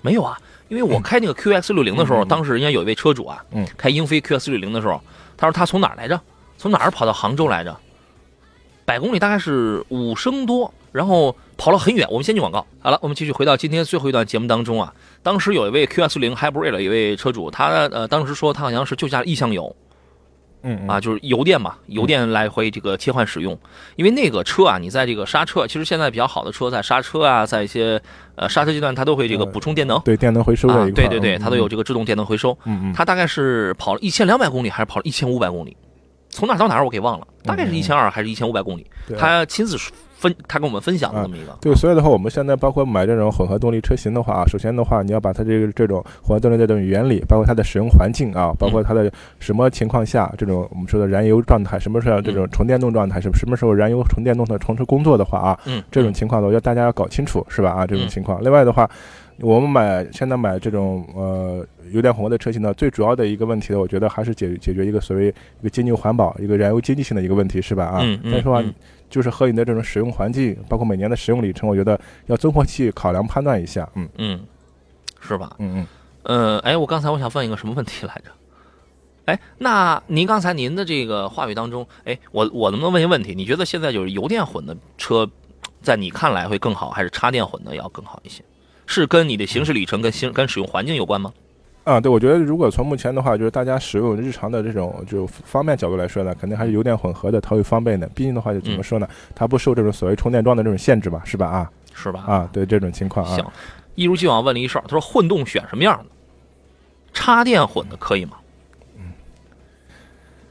[0.00, 0.36] 没有啊，
[0.68, 4.98] 因为我开那个 QX 六零的时候，当时人家有一位车主啊，嗯，开英菲 QX 六零的时候，
[5.36, 6.18] 他说他从哪儿来着？
[6.56, 7.76] 从哪儿跑到杭州来着？
[8.86, 12.06] 百公里大概是五升多，然后跑了很远。
[12.10, 14.92] 我们先进广告，好了，我们继续回到今天最后一段节目当中啊。
[15.22, 19.76] 当时有一位 QX 六零 Hybrid 的一位车主，他呃当时说他好像是就加一箱油。
[20.62, 23.58] 嗯啊，就是油电嘛，油电来回这个切换使用，
[23.96, 28.00] 因为那个车啊，你在这个刹车，其实现在比较好的车，在刹车啊，在一些
[28.34, 32.56] 呃刹车阶段，它都会这个补充电能，对电能回收啊对对对，它都有这个自动电能回收。
[32.64, 35.76] 嗯嗯，它大概是跑了一千两百公里，还是跑了一千五百公里？
[36.28, 38.86] 从哪到哪我给忘了，大概是一千二还是一千五百公里？
[39.18, 39.76] 他亲自
[40.20, 41.56] 分，他跟我们分享的这么一个。
[41.62, 57.70] 对，所以的话，我们现在包括买这种混合动力车型的话啊，首先的话，你要把它这个这种混合动力的这种原理，包括它的使用环境啊，包括它的什么情况下这种我们说的燃油状态，什么时候这种纯电动状态，什么什么时候燃油纯电动的同时工作的话啊，嗯，这种情况的，我觉得大家要搞清楚，是吧？
[57.70, 58.42] 啊，这种情况。
[58.44, 58.88] 另外的话。
[59.42, 65.28] 我们买现在买这种呃油电混合的车型呢，最主要的一个问题呢，我觉得还是解解决一个所谓
[65.60, 67.86] 一个经济环保、一个燃油经济性的一个问题，是吧？
[67.86, 68.62] 啊，但是说
[69.10, 73.86] 就是和你的这种使用环境，包括每年的使用里程，我觉得要综合去考量判断一下。
[73.96, 74.40] 嗯嗯，
[75.20, 75.54] 是吧？
[75.58, 75.86] 嗯嗯
[76.22, 78.30] 呃，哎，我刚才我想问一个什么问题来着？
[79.26, 83.34] 哎，那您刚才您的这个话语当中，哎，我我能不能问一个问题？
[83.34, 85.28] 你觉得现在就是油电混的车，
[85.82, 88.42] 在你看来会更好，还是插电混的要更好一些？
[88.86, 91.32] 是跟你的行驶里程、跟行跟使用环境有关吗？
[91.90, 98.06] 啊，对，我觉得如果从目前的话，就是大家使用日常的这种就方便角度来说呢，肯定还是油电混合的它会方便的。
[98.14, 101.48] 毕竟的话，就怎么说呢，它不受这种所谓充电桩的这种限制吧，是吧？
[101.48, 102.20] 啊，是吧？
[102.28, 103.34] 啊，对这种情况啊。
[103.34, 103.44] 行，
[103.96, 106.04] 一如既往问了一事儿，他说混动选什么样的？
[107.12, 108.36] 插电混的可以吗？
[108.96, 109.10] 嗯。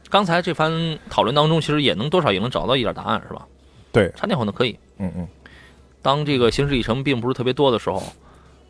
[0.09, 3.47] 刚才这番讨论当中，其实也能多少也能找到一点答案，是吧？
[3.93, 4.77] 对，插电混的可以。
[4.97, 5.25] 嗯嗯。
[6.01, 8.03] 当这个行驶里程并不是特别多的时候。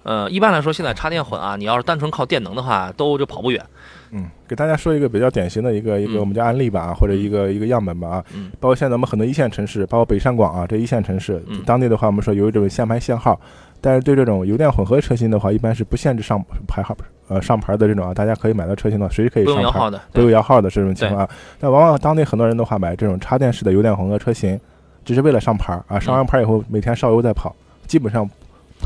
[0.09, 3.63] 呃，一般来说，现在插电混啊，你要是单纯靠电能的话，都就跑不远。
[4.09, 8.25] 嗯，给大家说一个比较典型的一个一个我们叫案例吧，或者一个一个样本吧啊。
[8.33, 8.49] 嗯。
[8.59, 13.39] 包括现在咱们很多一线城市，包括北上广啊这一线城市，当地的话，我们说有这种限牌限号，
[13.81, 19.61] 但是对这种油电混合车型的话，一般是不限制上牌号，呃，上牌的这种啊，大家可以买到车型的话，随时可以上牌。
[19.61, 20.01] 不用摇号的。
[20.11, 21.29] 不用摇号的这种情况啊。
[21.59, 24.59] 但往往当地很多人的话，买这种插电式的油电混合车型，
[25.05, 28.27] 只是为了上牌啊，上完牌以后每天烧油再跑，基本上。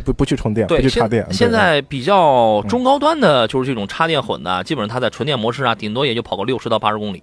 [0.06, 1.25] 不不去充电，不去插电。
[1.32, 7.21] 现在比较中高端的，就是这种插电混的，基本上它在纯电模式啊，顶多也就跑个六十到八十公里。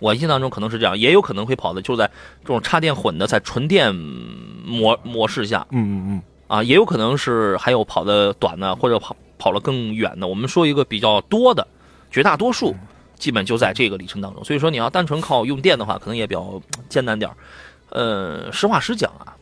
[0.00, 2.10] 我印象当中可能是这样，也有可能会跑的，就是在
[2.42, 10.26] 这种插电混的，在纯电模模式下，嗯嗯嗯，啊，也有可能是还有跑的短的，或者跑跑了更远的。
[10.26, 11.64] 我们说一个比较多的，
[12.10, 12.74] 绝大多数
[13.14, 14.42] 基本就在这个里程当中。
[14.44, 17.36] 所以说，你要单纯靠用电的话，可能也比较艰难点儿
[17.90, 19.36] 呃，实话实讲啊。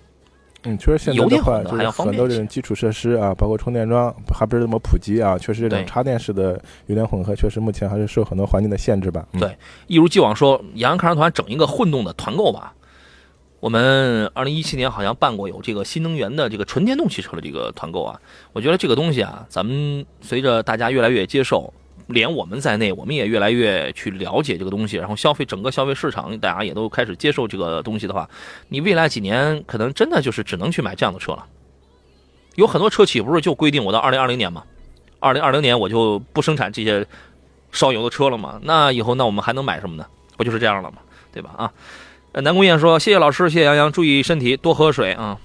[0.64, 5.38] 嗯，确实现在的话，就是很多这种基础设施啊，包括充电桩还不是那么普及啊。
[5.38, 9.26] 确实，这种插电式的油电混合，确实目前还是受很多环境的限制吧。
[9.38, 12.74] 对，一如既往说，洋洋看车团整一个混动的团购吧。
[13.60, 18.20] 我们二零一七年好像办过有这个新能源的这个纯电动汽车的这个团购啊。
[18.52, 21.72] 我觉得这个东西啊，咱们随着大家越来越接受，
[22.10, 28.28] 连我们在内，我们也越来越去了解这个东西，然后消费整个消费市场，大家也都开始接受这个东西的话，
[28.68, 31.46] 你未来几年可能真的就是只能去买这样的车了。
[32.56, 34.64] 有很多车企不是就规定我到二零二零年嘛，
[35.18, 37.06] 二零二零年我就不生产这些
[37.72, 38.61] 烧油的车了嘛？
[38.62, 40.06] 那以后那我们还能买什么呢？
[40.36, 40.98] 不就是这样了吗？
[41.32, 41.54] 对吧？
[41.56, 41.72] 啊，
[42.32, 45.38] 呃南宫燕说：“谢谢老师，谢谢杨洋，注意身体，多喝水啊。”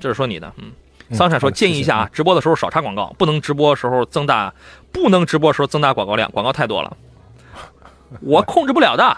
[0.00, 0.72] 这是说你的，嗯。
[1.12, 4.52] 桑闪说：“建议一下啊，直播的时候少插广告，不能直播时候增大，
[4.92, 6.96] 不能直播时候增大广告量，广告太多了，
[8.20, 9.16] 我控制不了的。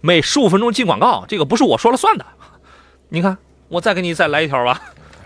[0.00, 2.26] 每十五分钟进广告，这个不是我说了算的。
[3.08, 3.38] 你看，
[3.68, 4.80] 我再给你再来一条吧，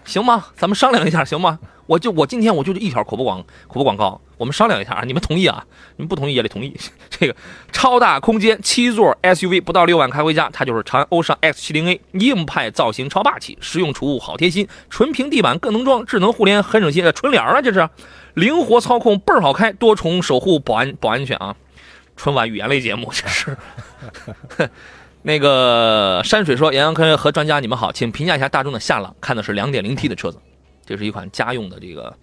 [0.05, 0.47] 行吗？
[0.57, 1.59] 咱们商量一下，行吗？
[1.86, 5.64] 我就我今天我就这一条口播广口播广告，我们商量一下啊，你们同意啊？
[5.97, 6.78] 你们不同意也得同意。
[7.09, 7.34] 这个
[7.72, 17.89] 超大空间七座 SUV 不到六万开回家，它就是长安欧尚 X 7 0 A，硬派造型超霸气，实用储物好贴心，纯平地板更能装，智能互联很省心，这纯联啊这是，
[18.39, 21.55] 灵活操控倍儿好开，多重守护保安保安全啊。
[22.16, 23.57] 春晚语言类节目 这是。
[25.22, 30.39] 那个山水说：“杨洋科和专家，你们好，请评价一下大众的夏朗，看的是 2.0T 的车子，
[30.86, 32.14] 这是一款家用的这个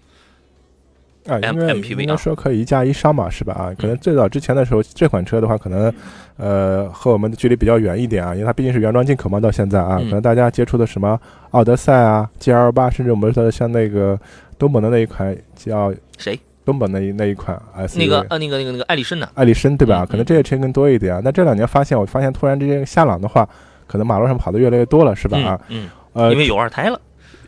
[1.28, 3.54] 啊，M- 应该说可以一加一商嘛，是吧？
[3.54, 5.94] 啊，可能最早之前的时候，这款车的话，可能
[6.38, 11.20] 呃和我们的距离比较远一点啊，因为它毕竟是原装进口嘛，到现在啊，嗯可能大家接触的什么
[11.52, 14.18] 奥德赛啊、GL 八，甚至我们说的像那个
[14.58, 16.40] 东本的那一款叫谁？
[16.64, 19.30] 东本的那一那一款 SUV，那个呃那个那个那个艾力绅呢？
[19.36, 20.04] 艾力绅对吧？
[20.04, 21.22] 嗯可能这些车更多一点啊。
[21.24, 23.48] 那这两年发现，我发现突然之间夏朗的话，
[23.86, 25.38] 可能马路上跑的越来越多了，是吧？
[25.40, 27.00] 啊，嗯，呃因，为有二胎了。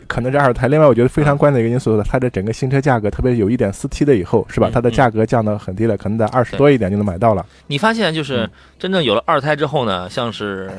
[0.06, 0.68] 可能是二胎。
[0.68, 4.70] 另外，我觉得非常关键的一个因素，它的整个新车价格，特别有一点四 T 的以后，是吧？
[4.70, 7.46] 嗯它的价格降到很低了，可能在二十多一点就能买到了。
[7.66, 8.50] 你发现就是嗯
[8.80, 10.70] 真正有了二胎之后呢，像是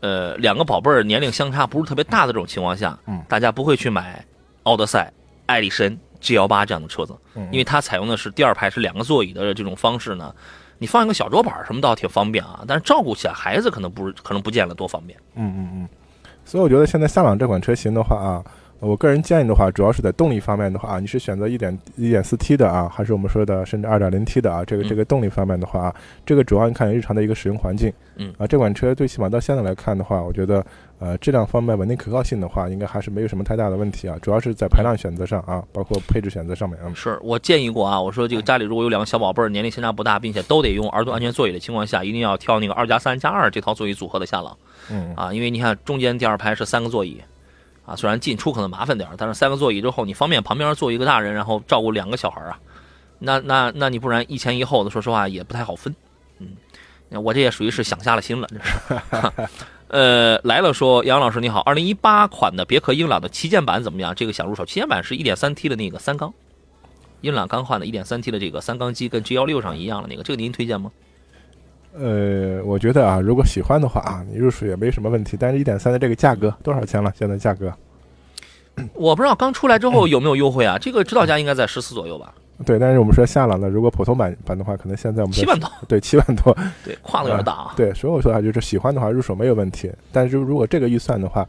[0.00, 4.24] 呃两个宝贝儿年龄相差不是特别大的这种情况下，嗯大家不会去买
[4.64, 5.10] 奥德赛、
[5.46, 10.34] 艾力绅、G 幺八这样的车子，嗯因为它采用的是第二排是两个座椅的这种方式呢。
[10.78, 15.18] 你放一个小桌板什么倒挺方便啊，但是照顾起来孩子可能不是可能不见了多方便。
[15.34, 15.88] 嗯嗯嗯。
[16.44, 18.44] 所以我觉得现在夏朗这款车型的话啊，
[18.80, 24.64] 我个人建议的话，主要是在动力方面的话啊，你是选择一点一点四 T 的啊，还是我们说的甚至二点零 T 的啊？
[24.64, 27.92] 这个嗯这个动力方面的话啊，这个主要你看日常的一个使用环境。
[28.16, 30.64] 嗯啊，这款车最起码到现在来看的话，我觉得
[30.98, 34.16] 呃质量方面稳定可靠性的话，应该还是没有什么太大的问题啊。
[34.20, 36.92] 主要是在排量选择上啊，包括配置选择上面啊。
[36.94, 44.56] 是我建议过啊，我说这个家里如果有两个小宝贝儿，年龄相差不大，并且都得用儿童安全座椅的情况下，一定要挑那个二加三加二这套座椅组合的夏朗。
[44.90, 47.20] 嗯啊，因为你看中间第二排是三个座椅，
[47.86, 52.58] 啊，虽然进出可能麻烦点，但是三个座椅之后，你方便旁边坐一个大人，然后照顾两个小孩啊，
[53.20, 55.94] 那那那你不然一前一后的，说实话也不太好分。
[56.40, 59.48] 嗯，我这也属于是想瞎了心了，这是。
[59.88, 64.12] 呃，来了说杨老师你好，二零一八款的别克英朗的旗舰版怎么样？
[64.12, 66.34] 这个想入手，旗舰版是一点三 T 的那个三缸，
[67.20, 70.90] 英朗刚换的一点三 T 的这个三缸机，跟 G 幺六上一样的那个，这个您推荐吗？
[71.98, 75.36] 呃，我觉得啊，如果喜欢的话啊，你入手也没什么问题。
[75.38, 77.12] 但是一点三的这个价格多少钱了？
[77.18, 77.72] 现在价格？
[78.92, 80.76] 我不知道刚出来之后有没有优惠啊？
[80.78, 82.34] 这个指导价应该在十四左右吧，
[82.66, 87.72] 对，但是我们说夏朗的，如果普通版版的话，可能现在我们在七万多，对七万多，对， 跨度有点大啊。
[87.74, 89.90] 对，所以我说啊，就是喜欢的话入手没有问题。
[90.12, 91.48] 但是如果这个预算的话，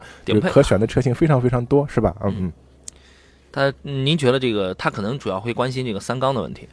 [0.50, 2.16] 可选的车型非常非常多，是吧？
[2.22, 2.52] 嗯嗯。
[3.52, 6.66] 他，嗯您觉得这个他可能主要会关心这个三缸的问题？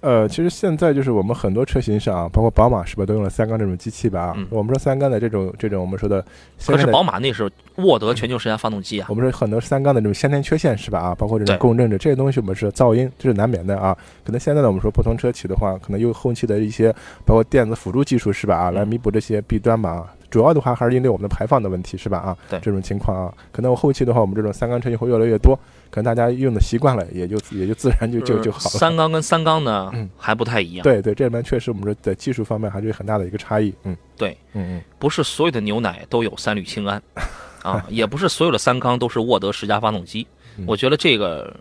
[0.00, 4.20] 呃，其实现在就是我们很多车型上啊，包括宝马是吧，都用了三缸这种机器吧？
[4.20, 6.24] 啊，嗯我们说三缸的这种这种我们说的
[6.56, 11.00] 先可是宝马那是沃德全球十佳发动机啊我，们说很多三缸的这种先天缺陷是吧？
[11.00, 13.96] 啊，包括这种共振的这些东西，我们是噪音，这是难免的啊。
[14.24, 16.92] 可能现在呢，我们说不同车企的话，可能用后期的一些
[17.24, 18.56] 包括电子辅助技术是吧？
[18.56, 19.90] 啊，来嗯弥补这些弊端吧。
[19.90, 22.18] 啊，主要的话还是因为我们的排放的问题是吧？
[22.18, 22.60] 啊，对。
[22.60, 25.58] 这种情况啊，可能我后期的话，我们这种三缸车型会越来越多，
[25.90, 28.78] 可能大家用的习惯了，也就也就自然就就就好了。
[28.78, 30.08] 三缸跟三缸呢嗯。
[30.16, 33.72] 还不太一样，对对，这里面确实我们说在技术方面还是有很大的一个差异。
[33.84, 37.02] 嗯，对，嗯嗯，不是所有的牛奶都有三氯氰胺
[37.62, 40.26] 啊，也不是所有的三缸都是沃德十佳发动机。
[40.56, 40.64] 嗯。
[40.66, 41.54] 我觉得这个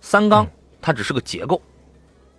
[0.00, 0.46] 三缸
[0.80, 1.60] 它只是个结构，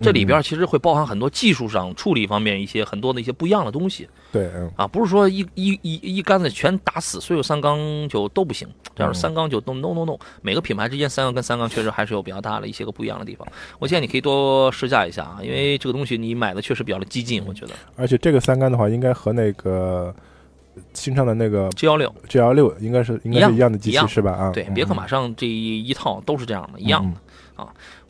[0.04, 4.08] 这里边其实会包含很多技术上处理方面一些很多的一些不一样的东西。
[4.32, 7.80] 对，嗯啊，不是说一一一一竿子全打死，所有三缸
[8.10, 10.18] 就都不行，这样嗯三缸就都 no no no。
[10.42, 13.48] 每个品牌之间三缸跟三缸确实还是有比较大的一些个不一样的地方。
[13.80, 17.74] 我建议你可以多试驾一下啊，因为这个东西你买的确实比较的激进，我觉得。
[17.96, 20.14] 而且这个三缸的话，应该和那个
[20.94, 24.32] 新上的那个 G 幺六 G L 六应该是应该是一样的机器是吧？
[24.32, 27.20] 啊，对，嗯别克马上这一一套都是这样的，一样的。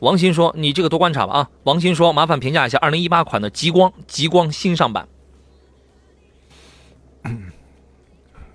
[0.00, 5.08] 王鑫说：“你这个多观察吧啊。”王鑫说：“麻烦评价一下二零一八款的极光极光新上版。”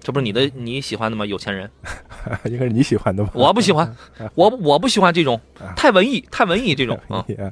[0.02, 1.26] 这不是你的你喜欢的吗？
[1.26, 1.70] 有钱人，
[2.46, 3.32] 应该是你喜欢的吧？
[3.34, 3.96] 我不喜欢，
[4.34, 5.40] 我我不喜欢这种
[5.76, 7.18] 太文艺太文艺这种啊。
[7.38, 7.52] 啊，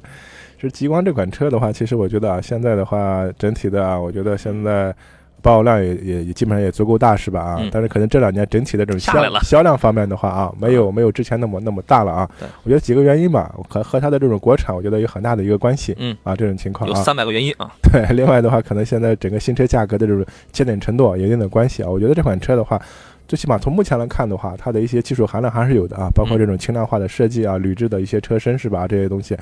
[0.58, 4.94] 是极光这款车的话，其实我觉得啊，现在的话整体的啊，我觉得现在
[5.40, 7.40] 保有量也也也基本上也足够大，是吧？
[7.40, 12.48] 啊，嗯但是可能这两年整体的这种下来了销销量方面的话啊，没有没有之前那么那么大了啊对。
[12.64, 15.94] 我觉得几个原因吧，和和它的这种国产，我觉得有很大的一个关系。
[15.98, 17.70] 嗯啊，这种情况啊，有三百个原因啊。
[17.82, 21.88] 对， 另外的话，可能现在整个新车价格的这种节点程度啊有一定的关系啊。
[21.88, 22.80] 我觉得这款车的话，
[23.26, 28.86] 最起码从目前来看的话，它的一些技术含量还是有的啊，包括嗯这种轻量化的设计啊、铝制的一些车身是吧？
[28.88, 29.36] 这些东西，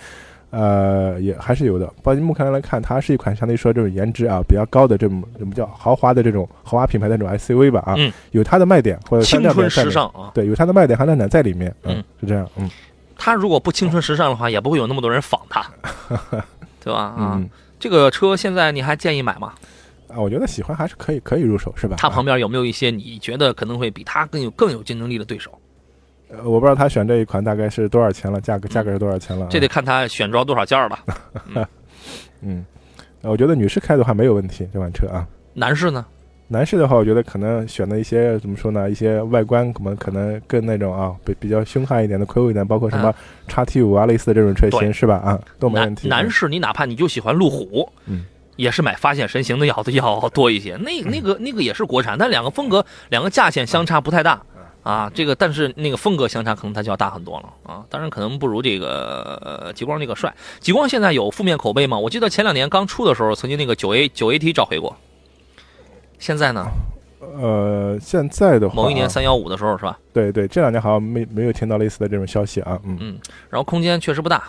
[0.51, 1.87] 呃，也还是有的。
[2.03, 12.71] 包括目前来看，它是一款相对于说这种颜值啊比较高的这种什么叫豪华的这种豪华品牌的这种 SUV 吧啊，嗯有它的卖点或者青春时尚啊，对，有它的卖点和亮点在里面，嗯嗯，是这样，嗯
[13.19, 15.65] 它如果不青春时尚的话，也不会有那么多人仿它，
[16.81, 17.01] 对吧？
[17.01, 19.53] 啊，嗯这个车现在你还建议买吗？
[20.09, 21.97] 啊，我觉得喜欢还是可以可以入手是吧？
[21.99, 25.51] 它啊旁边有没有一些你觉得可能会比它更有更有竞争力的对手？
[26.29, 29.49] 呃我不知道他选这一款大概是多少钱了，价格价格是多少钱了啊？
[29.51, 30.99] 这得看他选装多少件儿了。
[32.43, 32.65] 嗯，
[33.23, 35.27] 呃我觉得女士开的话没有问题，这款车啊。
[35.55, 36.05] 男士呢？
[36.49, 38.89] 男士的话，我觉得可能选的一些怎么说呢？
[38.91, 43.13] 一些外观可能可能更那种啊，比比较凶悍一点的、魁梧一点，包括什么
[43.49, 45.17] 叉 T 五啊类似的这种车型是吧？
[45.17, 46.07] 啊，都没问题。
[46.09, 48.25] 男士，你哪怕你就喜欢路虎，嗯，
[48.55, 50.77] 也是买发现神行的要的要多一些。
[50.77, 54.41] 那那个那个也是国产，但两个风格两个价钱相差不太大
[54.87, 55.11] 啊。
[55.13, 57.85] 这个但是那个风格相差可能它就要大很多了啊。
[57.91, 60.35] 当然可能不如这个呃极光那个帅。
[60.61, 61.99] 极光现在有负面口碑吗？
[61.99, 64.97] 我记得前两年刚出的时候，曾经那个九 A 九 AT 召回过。
[66.19, 66.65] 现在呢？
[67.19, 69.99] 呃，现在的话，某一年三幺五的时候是吧？
[70.13, 72.79] 对对，这两年好像没没有听到类似的这种消息啊。
[72.85, 73.19] 嗯嗯，
[73.51, 74.45] 然后空间确实不大，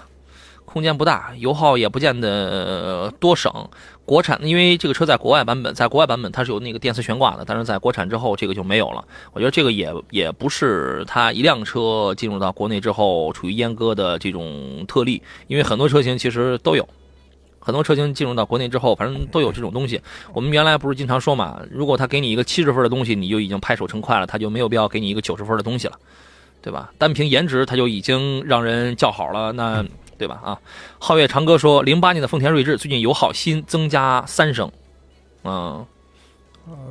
[0.64, 3.52] 空间不大，油耗也不见得呃多省。
[4.08, 9.04] 国产因为这个车在国外版本，在国外版本它是有那个电磁悬挂的，但是在国产之后这个就没有了。
[9.34, 16.88] 我觉得这个也也不是它一辆车进入到国内之后处于阉割的这种特例，因为很多车型其实都有。
[17.60, 20.00] 很多车型进入到国内之后，反正都有这种东西。
[20.32, 26.00] 我们原来不是经常说嘛，如果他给你一个七十分的东西，你就已经拍手称快了，他就没有必要给你一个九十分的东西了，
[26.62, 26.94] 对吧？
[26.98, 29.84] 单凭颜值，他就已经让人叫好了，那
[30.18, 30.40] 对吧？
[30.44, 30.60] 啊，
[31.00, 34.72] 皓月长歌说，零八年的丰田锐志最近油耗新增加三升，
[35.44, 35.86] 嗯，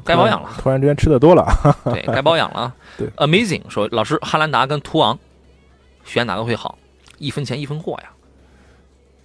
[0.04, 1.46] 该保养了，突然之间吃的多了，
[1.84, 2.72] 对该保养了。
[2.96, 5.18] 对，Amazing 说，老师，汉兰达跟途昂
[6.04, 6.78] 选哪个会好？
[7.18, 8.10] 一分钱一分货呀。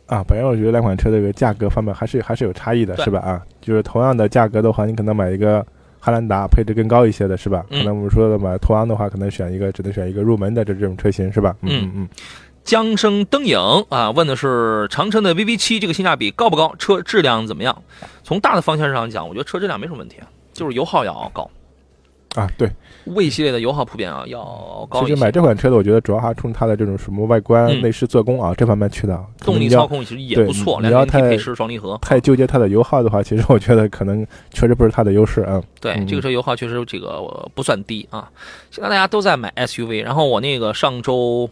[0.08, 3.20] 啊，本来我觉得两款车这个价格方面还是还是有差异的，是吧？
[3.20, 5.66] 啊，就是同样的价格的话，你可能买一个
[6.02, 7.66] 汉兰达配置更高一些的，是吧？
[7.70, 11.56] 嗯可能我们说的买途昂的话，可能选一个只能选一个入门的这这种车型，是吧？
[11.62, 12.10] 嗯嗯嗯。
[12.64, 13.58] 江生灯影
[13.90, 16.74] 啊，问的是长城的 VV 七这个性价比高不高？
[16.78, 17.84] 车质量怎么样？
[18.24, 21.50] 从大的方向上讲，我觉得车质量没什么问题，啊，就是油耗要高。
[22.36, 22.72] 啊，对
[23.08, 25.02] ，，V 系列的油耗普遍啊要高。
[25.02, 29.22] 其实买这款车的，我觉得主要还是冲它的这种什么外观、嗯内饰、做工啊这方面去的。
[29.44, 31.98] 动力操控其实也不错，两点零 T 配饰双离合。
[32.02, 35.62] 太纠结它的油耗的话，其实我觉得可能确实不是它的优势啊。
[35.82, 38.30] 对，嗯这个车油耗确实这个呃不算低啊。
[38.70, 41.50] 现在大家都在买 SUV，然后我那个上周、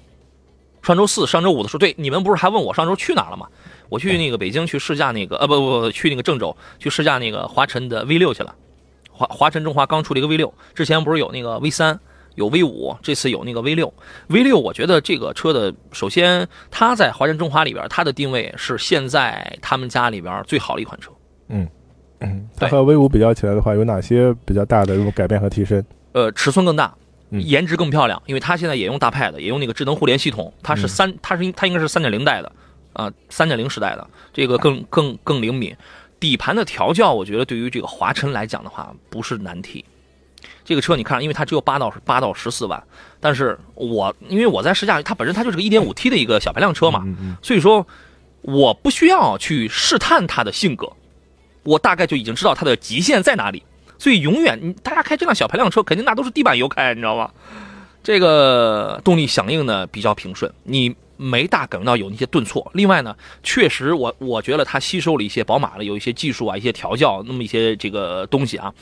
[0.82, 3.48] 上周四、上周五的时候，对你们不是还问我上周去哪了吗？
[3.90, 8.56] 我去那个北京去试驾那个呃不不不去那个郑州去试驾那个华晨的 V 六去了。
[9.12, 12.00] 华华晨中华刚出了一个 V 六，之前不是有那个 V 三，
[12.36, 13.94] 有 V 五，这次有那个 V 六。
[14.28, 21.12] V 六我觉得这个车的，首先它在华晨中华里边，它的定位是现在他们家里边最好的一款车。
[21.50, 21.68] 嗯
[22.22, 25.84] 嗯，它对和 V 五比较起来的话，有哪些比较大的这种改变和提升？
[26.14, 26.99] 呃，尺寸更大，嗯
[27.32, 32.52] 颜值更漂亮，因为它现在也用大 pad，也用那个智能互联系统，它是嗯三，它是它应该是三点零代的，
[32.94, 35.76] 啊、三点零时代的，这个更更更灵敏。
[36.20, 39.86] 底盘的调教，我觉得对于这个华晨来讲的话，不是难题。
[40.66, 42.82] 这个车你看，因为它只有八到八到十四万，
[43.20, 47.06] 但是我因为我在试驾，它本身它就是个一点五 T 的一个小排量车嘛，
[47.42, 47.88] 所以说
[48.42, 50.92] 我不需要去试探它的性格，
[51.64, 53.64] 我大概就已经知道它的极限在哪里。
[54.00, 57.30] 所以永远，你大家开这辆小排量车，肯定那都是地板油开，你知道吗？
[58.02, 62.72] 这个动力响应呢比较平顺，你没大感觉到有那些顿挫。
[62.74, 68.74] 另外呢，确实我我觉得它吸收了一些宝马的有一些技术啊、一些调教那么一些这个东西啊，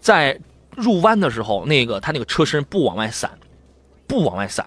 [0.00, 0.38] 在
[0.76, 3.30] 入弯的时候，那个它那个车身不往外散，
[4.08, 4.66] 不往外散，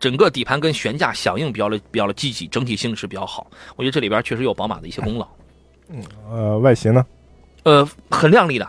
[0.00, 3.46] 整个底盘跟悬架响应比较的比较的积极，整体性是比较好。
[3.76, 5.28] 我觉得这里边确实有宝马的一些功劳，
[5.90, 7.04] 嗯呃，外形呢？
[7.64, 8.66] 呃，很靓丽的。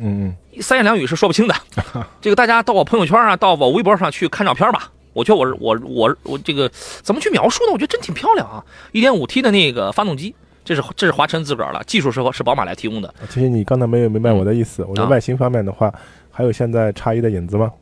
[0.00, 1.54] 嗯嗯三言两语是说不清的。
[2.20, 4.90] 这个大家到我朋友圈啊，到我微博上去看照片吧。
[5.12, 6.70] 我觉得我是我我我这个
[7.02, 7.72] 怎么去描述呢？
[7.72, 8.64] 我觉得真挺漂亮啊！
[8.92, 10.34] 一点五 T 的那个发动机，
[10.64, 13.12] 这是这是华晨自个儿了，技术是是宝马来提供的。
[13.28, 14.84] 其实你刚才没有明白我的意思。
[14.84, 15.92] 我觉啊得外形方面的话，
[16.30, 17.72] 还有现在差异的影子吗？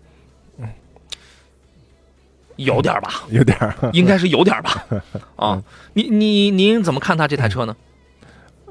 [2.57, 3.57] 有点吧，有点
[3.93, 4.85] 应该是有点儿吧。
[5.37, 5.63] 啊，
[5.93, 7.77] 你你您怎么看它这台车呢？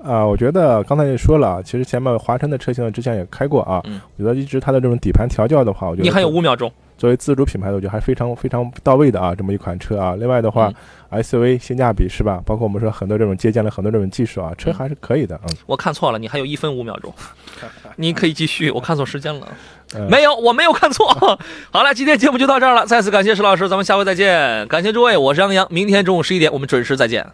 [0.03, 3.81] 啊，我觉得刚才也说了，其实前面华晨的车型，之前也开过啊。
[3.85, 6.71] 嗯我觉得一直它的这种底盘调教的话，我觉得你还有五秒钟。
[6.97, 10.15] 作为自主品牌的，我觉得还非常非常到位的啊，这么一款车啊。
[10.17, 10.73] 另外的话、
[11.11, 12.41] SUV 性价比是吧？
[12.43, 15.55] 包括我们说很多这种借鉴了很多这种技术啊，车还是可以的，嗯。
[15.67, 17.13] 我看错了，你还有一分五秒钟，
[17.97, 18.71] 你可以继续。
[18.71, 19.47] 我看错时间了，
[19.93, 21.05] 嗯没有，我没有看错。
[21.69, 24.67] 好了，今天节目就到这儿了，再次感谢石老师，咱们下回再见。
[24.67, 27.27] 感谢诸位，我是杨洋，明天中午十一点我们准时再见。